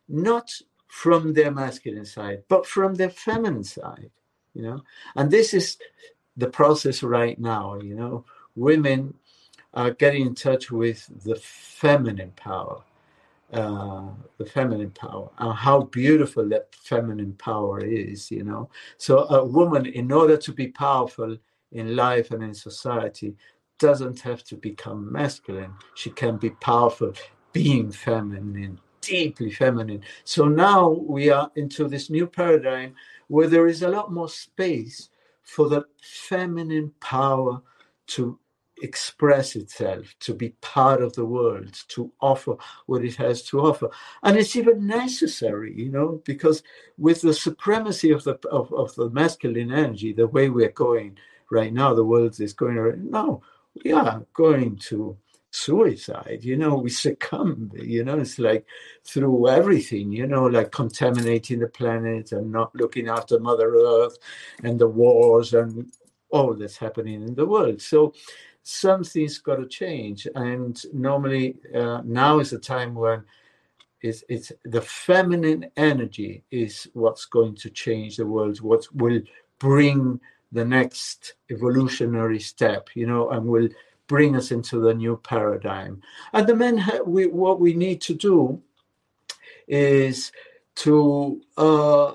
[0.09, 0.53] not
[0.87, 4.11] from their masculine side, but from their feminine side.
[4.55, 4.83] You know,
[5.17, 5.79] and this is
[6.37, 7.81] the process right now.
[7.81, 8.25] You know,
[8.55, 9.15] women
[9.73, 12.83] are getting in touch with the feminine power,
[13.53, 18.31] uh, the feminine power, and how beautiful that feminine power is.
[18.31, 21.37] You know, so a woman, in order to be powerful
[21.73, 23.35] in life and in society,
[23.79, 25.75] doesn't have to become masculine.
[25.95, 27.13] She can be powerful
[27.53, 30.03] being feminine, deeply feminine.
[30.25, 32.95] So now we are into this new paradigm
[33.29, 35.11] where there is a lot more space
[35.43, 37.61] for the feminine power
[38.07, 38.39] to
[38.83, 42.57] express itself, to be part of the world, to offer
[42.87, 43.89] what it has to offer.
[44.23, 46.63] And it's even necessary, you know, because
[46.99, 51.19] with the supremacy of the of, of the masculine energy, the way we're going
[51.51, 53.11] right now, the world is going around.
[53.11, 53.43] No,
[53.85, 55.17] we are going to
[55.55, 58.65] suicide you know we succumb you know it's like
[59.05, 64.17] through everything you know like contaminating the planet and not looking after mother earth
[64.65, 65.93] and the wars and
[66.31, 68.15] all that's happening in the world so
[68.63, 73.25] something's got to change and normally uh, now is a time when
[74.01, 79.21] it's, it's the feminine energy is what's going to change the world what will
[79.59, 80.21] bring
[80.53, 83.69] the next evolutionary step you know and will
[84.13, 86.03] bring us into the new paradigm.
[86.35, 88.61] And the men, ha- we, what we need to do
[89.67, 90.33] is
[90.75, 92.13] to uh,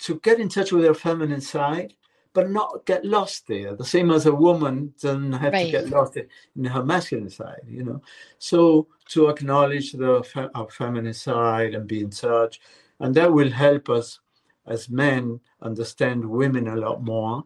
[0.00, 1.94] to get in touch with their feminine side,
[2.38, 3.74] but not get lost there.
[3.74, 5.66] The same as a woman doesn't have right.
[5.66, 8.00] to get lost in her masculine side, you know.
[8.38, 12.60] So to acknowledge the fe- our feminine side and be in touch,
[13.00, 14.20] and that will help us
[14.68, 17.42] as men understand women a lot more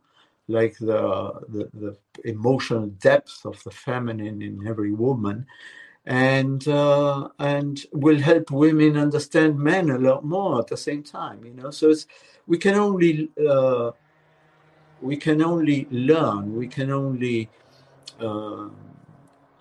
[0.47, 1.97] like the, the, the
[2.29, 5.47] emotional depth of the feminine in every woman
[6.05, 11.43] and uh, and will help women understand men a lot more at the same time
[11.45, 12.07] you know so it's
[12.49, 13.93] we can only uh,
[15.03, 17.49] we can only learn we can only
[18.21, 18.69] uh,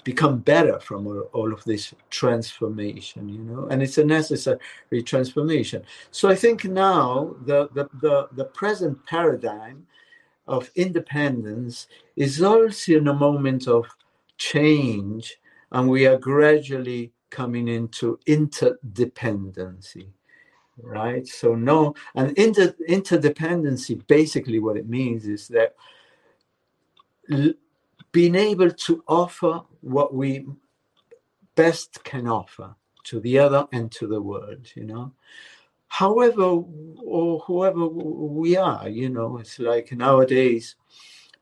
[0.03, 4.59] become better from all, all, of this transformation you know and it's a necessary
[5.03, 5.83] transformation.
[6.11, 9.85] So i think now the the the, the present paradigm
[10.47, 13.85] of independence is also in a moment of
[14.37, 15.37] change
[15.71, 20.07] and we are gradually coming into interdependency
[20.83, 21.27] right?
[21.27, 25.75] So no and inter, interdependency basically what it means is that
[27.31, 27.53] l-
[28.11, 30.45] being able to offer what we
[31.55, 35.11] best can offer to the other and to the world you know?
[35.87, 36.61] However
[37.03, 40.75] or whoever we are you know it's like nowadays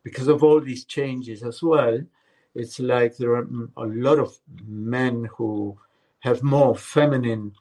[0.04, 2.00] because of all these changes as well
[2.56, 5.78] it's like there are a lot of men who
[6.20, 7.54] have more feminine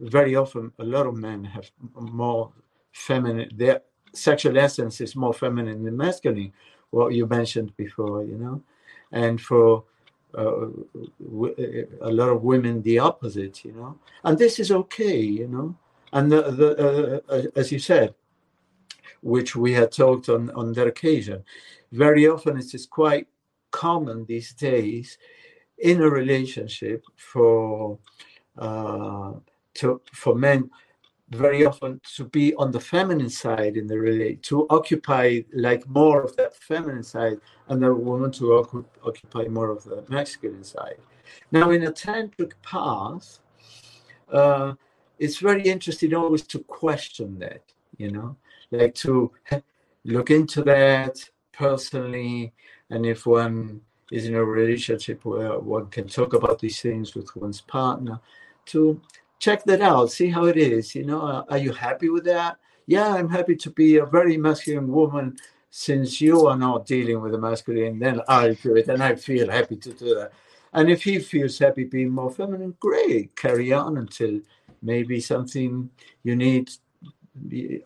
[0.00, 2.52] very often a lot of men have more
[2.92, 6.52] feminine their sexual essence is more feminine than masculine
[6.90, 8.62] what you mentioned before you know?
[9.12, 9.84] And for
[10.36, 10.68] uh,
[12.00, 13.98] a lot of women the opposite you know?
[14.24, 15.76] And this is okay you know?
[16.12, 18.14] And the, the, uh, uh, as you said
[19.20, 21.44] which we had talked on on that occasion
[21.92, 23.26] very often it is quite
[23.70, 25.18] common these days
[25.78, 27.98] in a relationship for
[28.58, 29.32] uh,
[29.74, 30.70] to for men
[31.30, 36.22] very often to be on the feminine side in the relate to occupy like more
[36.22, 37.38] of that feminine side
[37.68, 38.54] and the woman to
[39.04, 40.96] occupy more of the masculine side.
[41.52, 43.40] Now in a tantric path
[44.32, 44.74] uh,
[45.18, 47.62] it's very interesting always to question that
[47.98, 48.36] you know?
[48.70, 49.30] Like to
[50.04, 51.18] look into that
[51.52, 52.52] personally
[52.90, 57.34] and if one is in a relationship where one can talk about these things with
[57.36, 58.18] one's partner
[58.68, 59.00] to
[59.38, 60.94] check that out, see how it is.
[60.94, 62.58] You know, uh, are you happy with that?
[62.86, 65.36] Yeah, I'm happy to be a very masculine woman
[65.70, 69.50] since you are not dealing with a masculine, then I'll do it and I feel
[69.50, 70.32] happy to do that.
[70.72, 74.40] And if he feels happy being more feminine, great, carry on until
[74.82, 75.90] maybe something
[76.22, 76.70] you need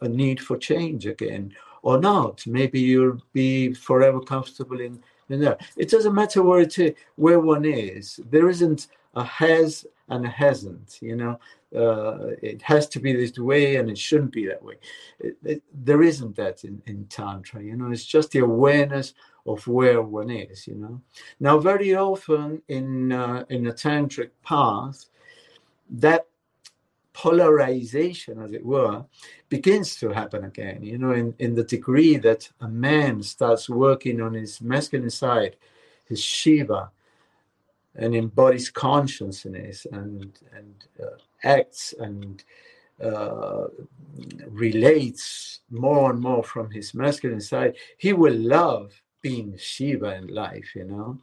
[0.01, 2.47] a need for change again or not.
[2.47, 5.61] Maybe you'll be forever comfortable in, in that.
[5.77, 8.21] It doesn't matter where it is, where one is.
[8.31, 10.99] There isn't a has and hasn't.
[11.01, 11.41] You know,
[11.75, 14.75] uh, it has to be this way and it shouldn't be that way.
[15.21, 17.63] It, it, there isn't that in, in Tantra.
[17.63, 19.15] You know, it's just the awareness
[19.47, 20.67] of where one is.
[20.67, 21.01] You know,
[21.41, 25.07] now very often in uh, in a tantric path,
[25.91, 26.27] that
[27.13, 29.05] polarization, as it were,
[29.49, 30.83] begins to happen again.
[30.83, 35.57] You know, in, in the degree that a man starts working on his masculine side,
[36.07, 36.91] his Shiva,
[37.97, 42.45] and embodies consciousness and and uh, acts and
[43.03, 43.67] uh,
[44.49, 50.75] relates more and more from his masculine side, he will love being Shiva in life,
[50.75, 51.19] you know,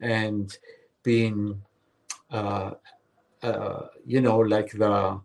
[0.00, 0.56] and
[1.02, 1.60] being,
[2.30, 2.72] uh,
[3.42, 5.20] uh, you know, like the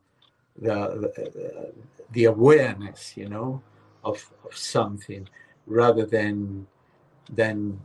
[0.58, 1.74] the the,
[2.12, 3.62] the awareness, you know,
[4.04, 5.28] of, of something
[5.66, 6.68] rather than
[7.32, 7.80] than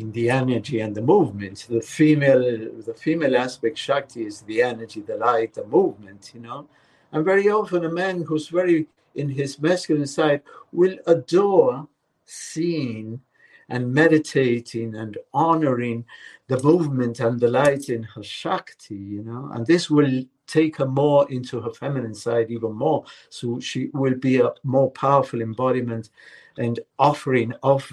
[0.00, 1.66] in the energy and the movement.
[1.68, 2.40] The female,
[2.82, 6.66] the female aspect Shakti is the energy, the light, the movement, you know.
[7.12, 10.42] And very often a man who's very in his masculine side
[10.72, 11.86] will adore
[12.24, 13.20] seeing
[13.68, 16.04] and meditating and honoring
[16.48, 20.86] the movement and the light in her Shakti, you know, and this will take her
[20.86, 23.04] more into her feminine side even more.
[23.28, 26.10] So she will be a more powerful embodiment
[26.58, 27.90] and offering of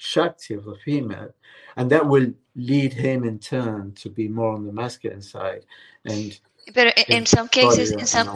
[0.00, 1.34] Shakti of the female,
[1.76, 5.66] and that will lead him in turn to be more on the masculine side.
[6.06, 6.40] And
[6.74, 8.30] but in some cases, in some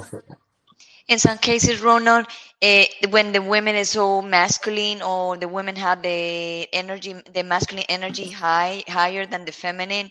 [1.09, 2.27] in some cases, Ronald,
[2.62, 7.86] uh, when the women is so masculine or the women have the energy, the masculine
[7.89, 10.11] energy high higher than the feminine,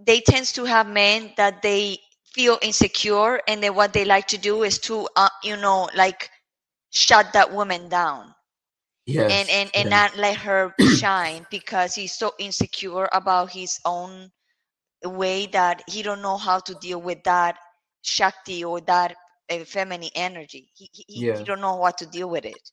[0.00, 2.00] they tend to have men that they
[2.32, 6.30] feel insecure, and then what they like to do is to, uh, you know, like
[6.92, 8.35] shut that woman down
[9.06, 9.90] yes, and and, and yes.
[9.90, 14.30] not let her shine because he's so insecure about his own
[15.04, 17.58] way that he don't know how to deal with that
[18.02, 19.16] shakti or that
[19.50, 21.38] uh, feminine energy he, he, Yeah.
[21.38, 22.70] he don't know what to deal with it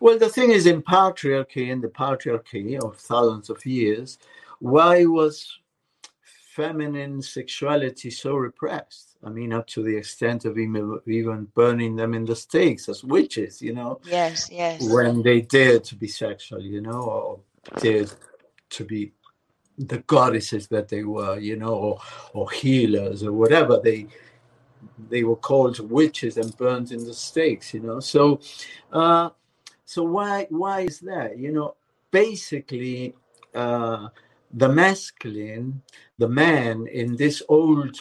[0.00, 4.18] Well, the thing is, in patriarchy, in the patriarchy of thousands of years,
[4.60, 5.59] why was
[6.54, 9.16] feminine sexuality so repressed.
[9.24, 13.04] I mean, up to the extent of even, even burning them in the stakes as
[13.04, 14.00] witches, you know.
[14.04, 14.80] Yes, yes.
[14.90, 17.40] When they dared to be sexual, you know, or
[17.80, 18.10] dared
[18.70, 19.12] to be
[19.78, 22.00] the goddesses that they were, you know, or,
[22.34, 24.06] or healers or whatever they
[25.10, 28.00] they were called witches and burned in the stakes, you know.
[28.00, 28.40] So,
[28.92, 29.30] uh,
[29.84, 31.38] so why why is that?
[31.38, 31.76] You know,
[32.10, 33.14] basically,
[33.54, 34.08] uh,
[34.52, 35.82] the masculine,
[36.18, 37.96] the man in this old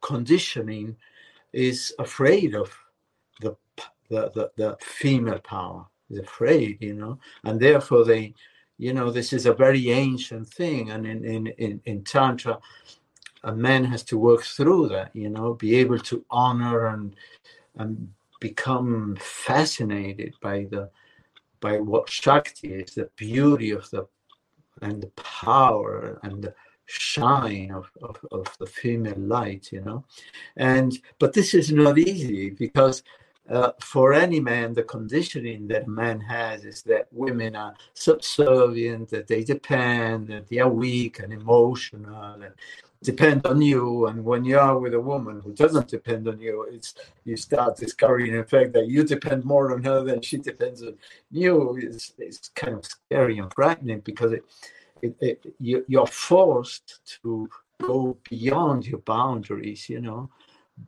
[0.00, 0.96] conditioning,
[1.52, 2.76] is afraid of
[3.40, 3.56] the
[4.08, 5.86] the the, the female power.
[6.10, 8.34] Is afraid, you know, and therefore they
[8.80, 12.58] you know this is a very ancient thing and in in in, in tantra
[13.44, 17.14] a man has to work through that you know be able to honor and
[17.76, 18.08] and
[18.40, 20.88] become fascinated by the
[21.60, 24.06] by what shakti is the beauty of the
[24.80, 26.54] and the power and the
[26.86, 30.04] shine of, of, of the female light you know?
[30.56, 33.02] And but this is not easy because
[33.50, 39.26] uh, for any man, the conditioning that man has is that women are subservient, that
[39.26, 42.54] they depend, that they are weak and emotional, and
[43.02, 44.06] depend on you.
[44.06, 46.94] And when you are with a woman who doesn't depend on you, it's
[47.24, 50.94] you start discovering, in fact, that you depend more on her than she depends on
[51.30, 51.78] you.
[51.82, 54.44] It's, it's kind of scary and frightening because it,
[55.02, 57.48] it, it you, you're forced to
[57.80, 60.30] go beyond your boundaries, you know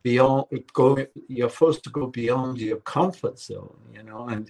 [0.01, 4.49] beyond go you're forced to go beyond your comfort zone you know and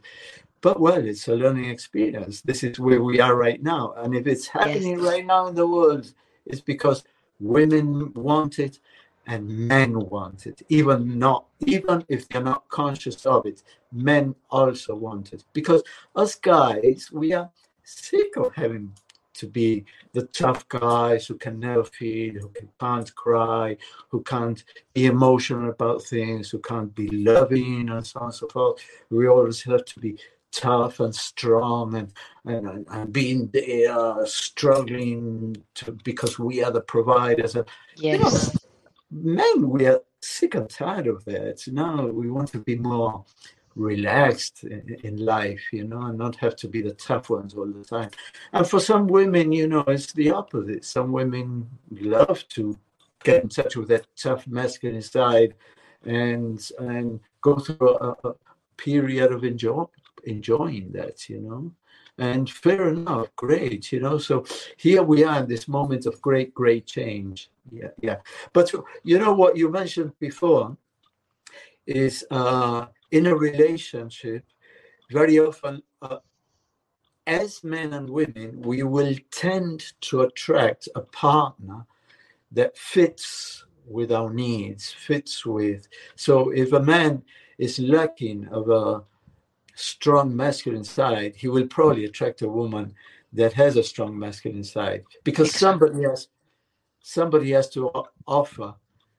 [0.62, 4.26] but well it's a learning experience this is where we are right now and if
[4.26, 5.02] it's happening yes.
[5.02, 6.14] right now in the world
[6.46, 7.04] it's because
[7.44, 8.80] women want it
[9.28, 14.96] and men want it even not even if they're not conscious of it men also
[14.96, 15.82] want it because
[16.16, 17.50] us guys we are
[17.84, 18.92] sick of having
[19.34, 23.78] to be the tough guys who can never feel, who can't cry,
[24.10, 24.64] who can't
[24.94, 28.80] be emotional about things, who can't be loving, and so on and so forth.
[29.10, 30.18] We always have to be
[30.54, 32.14] tough and strong and
[32.46, 37.56] and, and being there struggling to, because we are the providers.
[37.56, 37.66] And,
[37.96, 38.54] yes.
[39.12, 41.64] You know, men, we are sick and tired of that.
[41.68, 43.24] Now we want to be more
[43.76, 47.66] relaxed in, in, life, you know, and not have to be the tough ones all
[47.66, 48.10] the time.
[48.52, 50.86] And for some women, you know, it's the opposite.
[50.86, 52.78] Some women love to
[53.24, 55.56] get in touch with that tough masculine side
[56.06, 58.34] and and go through a, a
[58.78, 59.86] period of enjoy,
[60.26, 61.72] enjoying that, you know.
[62.18, 64.18] And fair enough, great, you know.
[64.20, 64.46] So
[64.78, 67.50] here we are in this moment of great, great change.
[67.72, 68.18] Yeah, yeah.
[68.54, 68.72] But
[69.04, 70.78] you know what you mentioned before
[71.88, 74.46] is uh, in a relationship,
[75.12, 76.18] very often, uh,
[77.26, 81.86] as men and women, we will tend to attract a partner
[82.52, 85.88] that fits with our needs, fits with.
[86.16, 87.24] So if a man
[87.58, 89.04] is lacking of a
[89.76, 92.94] strong masculine side, he will probably attract a woman
[93.34, 96.28] that has a strong masculine side because somebody has
[97.02, 97.92] somebody has to
[98.28, 98.76] offer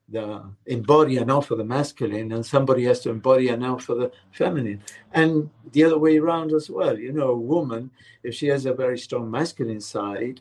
[0.09, 4.83] the embody and offer the masculine, and somebody has to embody and offer the feminine,
[5.13, 6.99] and the other way around as well.
[6.99, 7.91] You know, a woman,
[8.23, 10.41] if she has a very strong masculine side,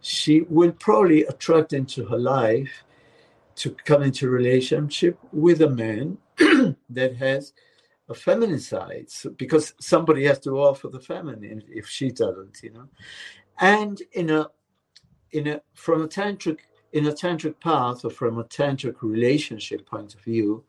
[0.00, 2.84] she will probably attract into her life
[3.56, 6.18] to come into relationship with a man
[6.90, 7.52] that has
[8.14, 12.88] feminine side because somebody has to offer the feminine if she doesn't you know
[13.60, 14.48] and in a
[15.32, 16.58] in a from a tantric
[16.92, 20.64] in a tantric path or from a tantric relationship point of view,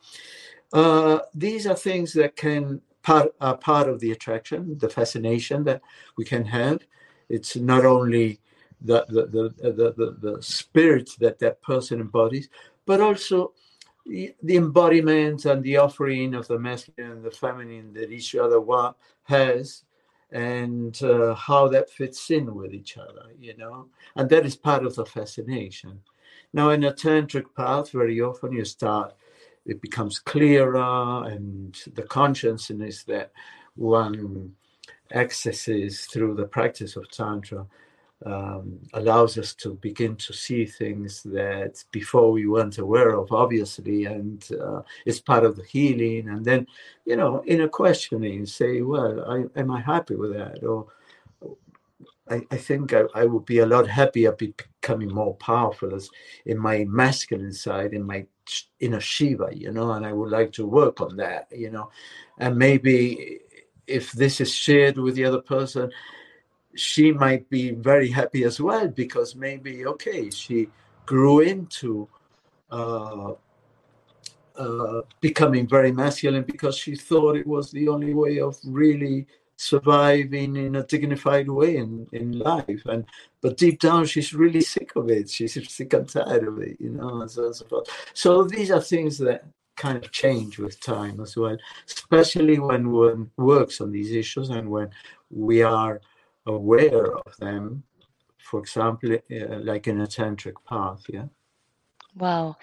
[0.74, 5.82] uh, these are things that can part are part of the attraction, the fascination that
[6.18, 6.82] we can have.
[7.30, 8.40] It's not only
[8.82, 12.50] the the the the, the, the spirit that that person embodies,
[12.86, 13.54] but also
[14.10, 18.62] the embodiment and the offering of the masculine and the feminine that each other
[19.24, 19.84] has
[20.32, 24.86] and uh, how that fits in with each other, you know, and that is part
[24.86, 26.00] of the fascination.
[26.54, 29.14] Now, in a tantric path, very often you start,
[29.66, 33.32] it becomes clearer, and the consciousness that
[33.76, 34.54] one
[35.12, 37.66] accesses through the practice of tantra
[38.26, 44.06] um, allows us to begin to see things that before we weren't aware of, obviously,
[44.06, 46.28] and uh, it's part of the healing.
[46.28, 46.68] And then,
[47.06, 50.64] you know, in a questioning, say, well, I, am I happy with that?
[50.64, 50.88] Or
[52.30, 56.10] I, I think I, I, would be a lot happier becoming more powerful as
[56.46, 58.26] in my masculine side, in my
[58.80, 61.90] inner Shiva, you know, and I would like to work on that, you know.
[62.38, 63.40] And maybe
[63.88, 65.92] if this is shared with the other person,
[66.80, 70.68] she might be very happy as well because maybe okay she
[71.06, 72.08] grew into
[72.72, 73.34] uh,
[74.56, 79.26] uh, becoming very masculine because she thought it was the only way of really
[79.56, 82.82] surviving in a dignified way in, in life.
[82.86, 83.06] And
[83.42, 85.30] but deep down, she's really sick of it.
[85.30, 87.88] She's sick and tired of it, you know, and so and so forth.
[88.14, 89.44] So these are things that
[89.76, 91.58] kind of change with time as well,
[91.88, 94.90] especially when one works on these issues and when
[95.30, 96.02] we are
[96.50, 97.84] aware of them.
[98.38, 101.26] For example, uh, like in a tantric path, yeah.
[102.16, 102.58] Wow.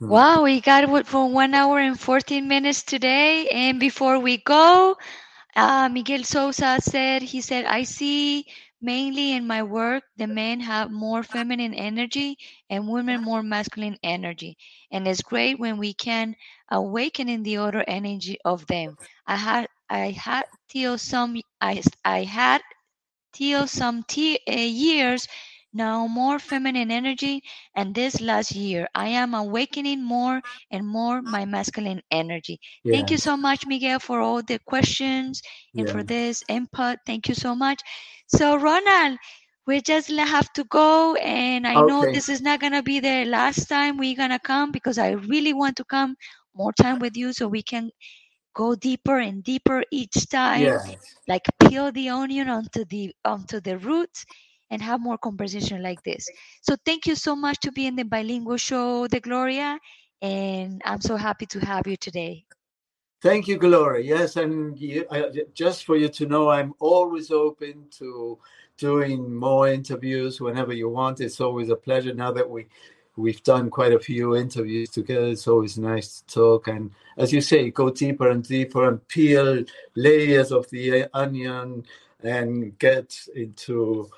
[0.00, 3.46] Wow, we got it for one hour and 14 minutes today.
[3.48, 4.96] And before we go,
[5.54, 8.46] uh, Miguel Sousa said, he said, I see
[8.80, 12.38] mainly in my work, the men have more feminine energy
[12.70, 14.56] and women more masculine energy.
[14.90, 16.34] And it's great when we can
[16.70, 18.96] awaken in the other energy of them.
[19.26, 22.62] I had, I had till some, I, I had
[23.32, 24.04] till some
[24.48, 25.26] uh, years
[25.72, 27.42] now more feminine energy
[27.74, 30.40] and this last year i am awakening more
[30.70, 32.58] and more my masculine energy.
[32.90, 35.42] Thank you so much miguel for all the questions
[35.76, 36.98] and for this input.
[37.06, 37.80] Thank you so much.
[38.26, 39.18] So ronald
[39.66, 43.24] we just have to go and i know this is not going to be the
[43.26, 46.16] last time we're going to come because i really want to come
[46.54, 47.90] more time with you so we can
[48.54, 50.96] go deeper and deeper each time Yes.
[51.28, 54.24] like peel the onion onto the onto the roots
[54.70, 56.28] and have more conversation like this.
[56.62, 59.78] So thank you so much to be in the bilingual show, the Gloria,
[60.22, 62.44] and I'm so happy to have you today.
[63.22, 64.02] Thank you, Gloria.
[64.02, 68.38] Yes, and you, I, just for you to know, I'm always open to
[68.78, 71.20] doing more interviews whenever you want.
[71.20, 72.14] It's always a pleasure.
[72.14, 72.66] Now that we
[73.16, 76.68] we've done quite a few interviews together, it's always nice to talk.
[76.68, 79.64] And as you say, go deeper and deeper and peel
[79.94, 81.84] layers of the onion
[82.22, 84.10] and get into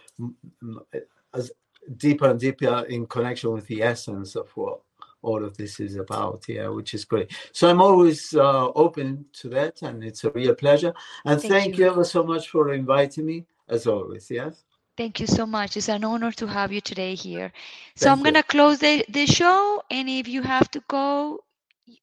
[1.35, 1.51] as
[1.97, 4.81] deeper and deeper in connection with the essence of what
[5.23, 9.49] all of this is about yeah which is great so i'm always uh, open to
[9.49, 10.93] that and it's a real pleasure
[11.25, 11.85] and Thank thank, you.
[11.85, 11.91] you.
[11.91, 14.65] ever so much for inviting me as always yes
[15.03, 15.77] Thank you so much.
[15.77, 17.53] It's an honor to have you today here.
[17.97, 21.45] So Thank I'm gonna close the, the show, and if you have to go,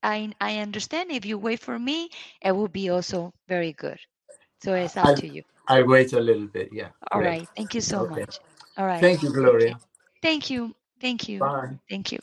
[0.04, 1.12] I I understand.
[1.12, 2.10] If you wait for me,
[2.42, 4.00] it will be also very good.
[4.62, 5.44] So it's up I, to you.
[5.68, 7.22] i wait a little bit yeah All great.
[7.22, 7.48] right.
[7.56, 8.06] Thank you so Okay.
[8.06, 8.40] much.
[8.78, 9.12] All right.
[9.12, 9.80] thank you gloria
[10.22, 10.76] Thank you.
[11.02, 11.52] Thank you.
[11.52, 12.20] bye Thank you.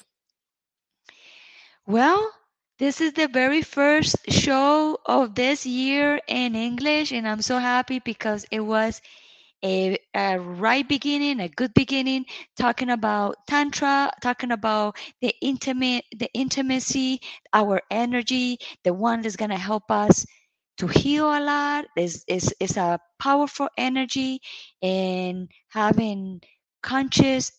[1.86, 2.32] Well,
[2.78, 7.98] this is the very first show of this year in English, and I'm so happy
[7.98, 9.00] because it was
[9.66, 12.26] a, a right beginning, a good beginning,
[12.56, 17.20] talking about tantra, talking about the intimate, the intimacy,
[17.52, 20.26] our energy, the one that's gonna help us
[20.78, 21.86] to heal a lot.
[21.96, 24.40] is is is a powerful energy,
[24.82, 26.40] and having
[26.82, 27.52] conscious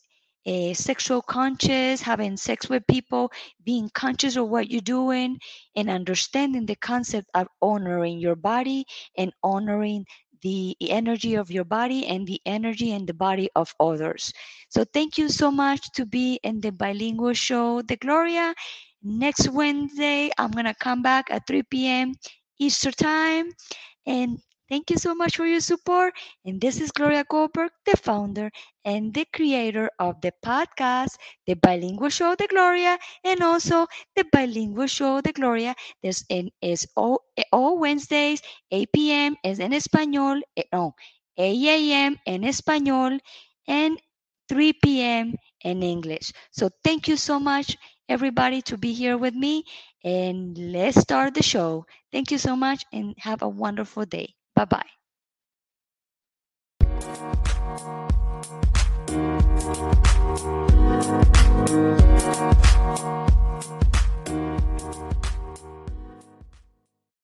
[0.45, 3.31] a sexual conscious, having sex with people,
[3.65, 5.37] being conscious of what you're doing,
[5.75, 8.85] and understanding the concept of honoring your body
[9.17, 10.05] and honoring
[10.41, 11.39] the energy mm.
[11.39, 14.31] of your body and the energy and the body of others.
[14.69, 18.53] So thank you so much to be in the bilingual show, The Gloria.
[19.03, 22.13] Next Wednesday, I'm gonna come back at 3 p.m.
[22.59, 23.49] Eastern time.
[24.05, 24.39] And
[24.69, 26.13] thank you so much for your support.
[26.45, 28.51] And this is Gloria Goldberg, the founder
[28.85, 34.87] and the creator of the podcast, The Bilingual Show The Gloria, and also The Bilingual
[34.87, 35.75] Show The Gloria.
[36.29, 38.41] In is all, all Wednesdays,
[38.71, 39.35] 8 p.m.
[39.43, 40.95] is en español, eh, no,
[41.37, 42.17] 8 a.m.
[42.25, 43.19] en español,
[43.67, 43.99] and
[44.49, 45.35] 3 p.m.
[45.63, 46.31] in English.
[46.51, 47.77] So thank you so much,
[48.09, 49.63] everybody, to be here with me.
[50.03, 51.85] And let's start the show.
[52.11, 54.36] Thank you so much and have a wonderful day.
[54.57, 54.81] Bye bye.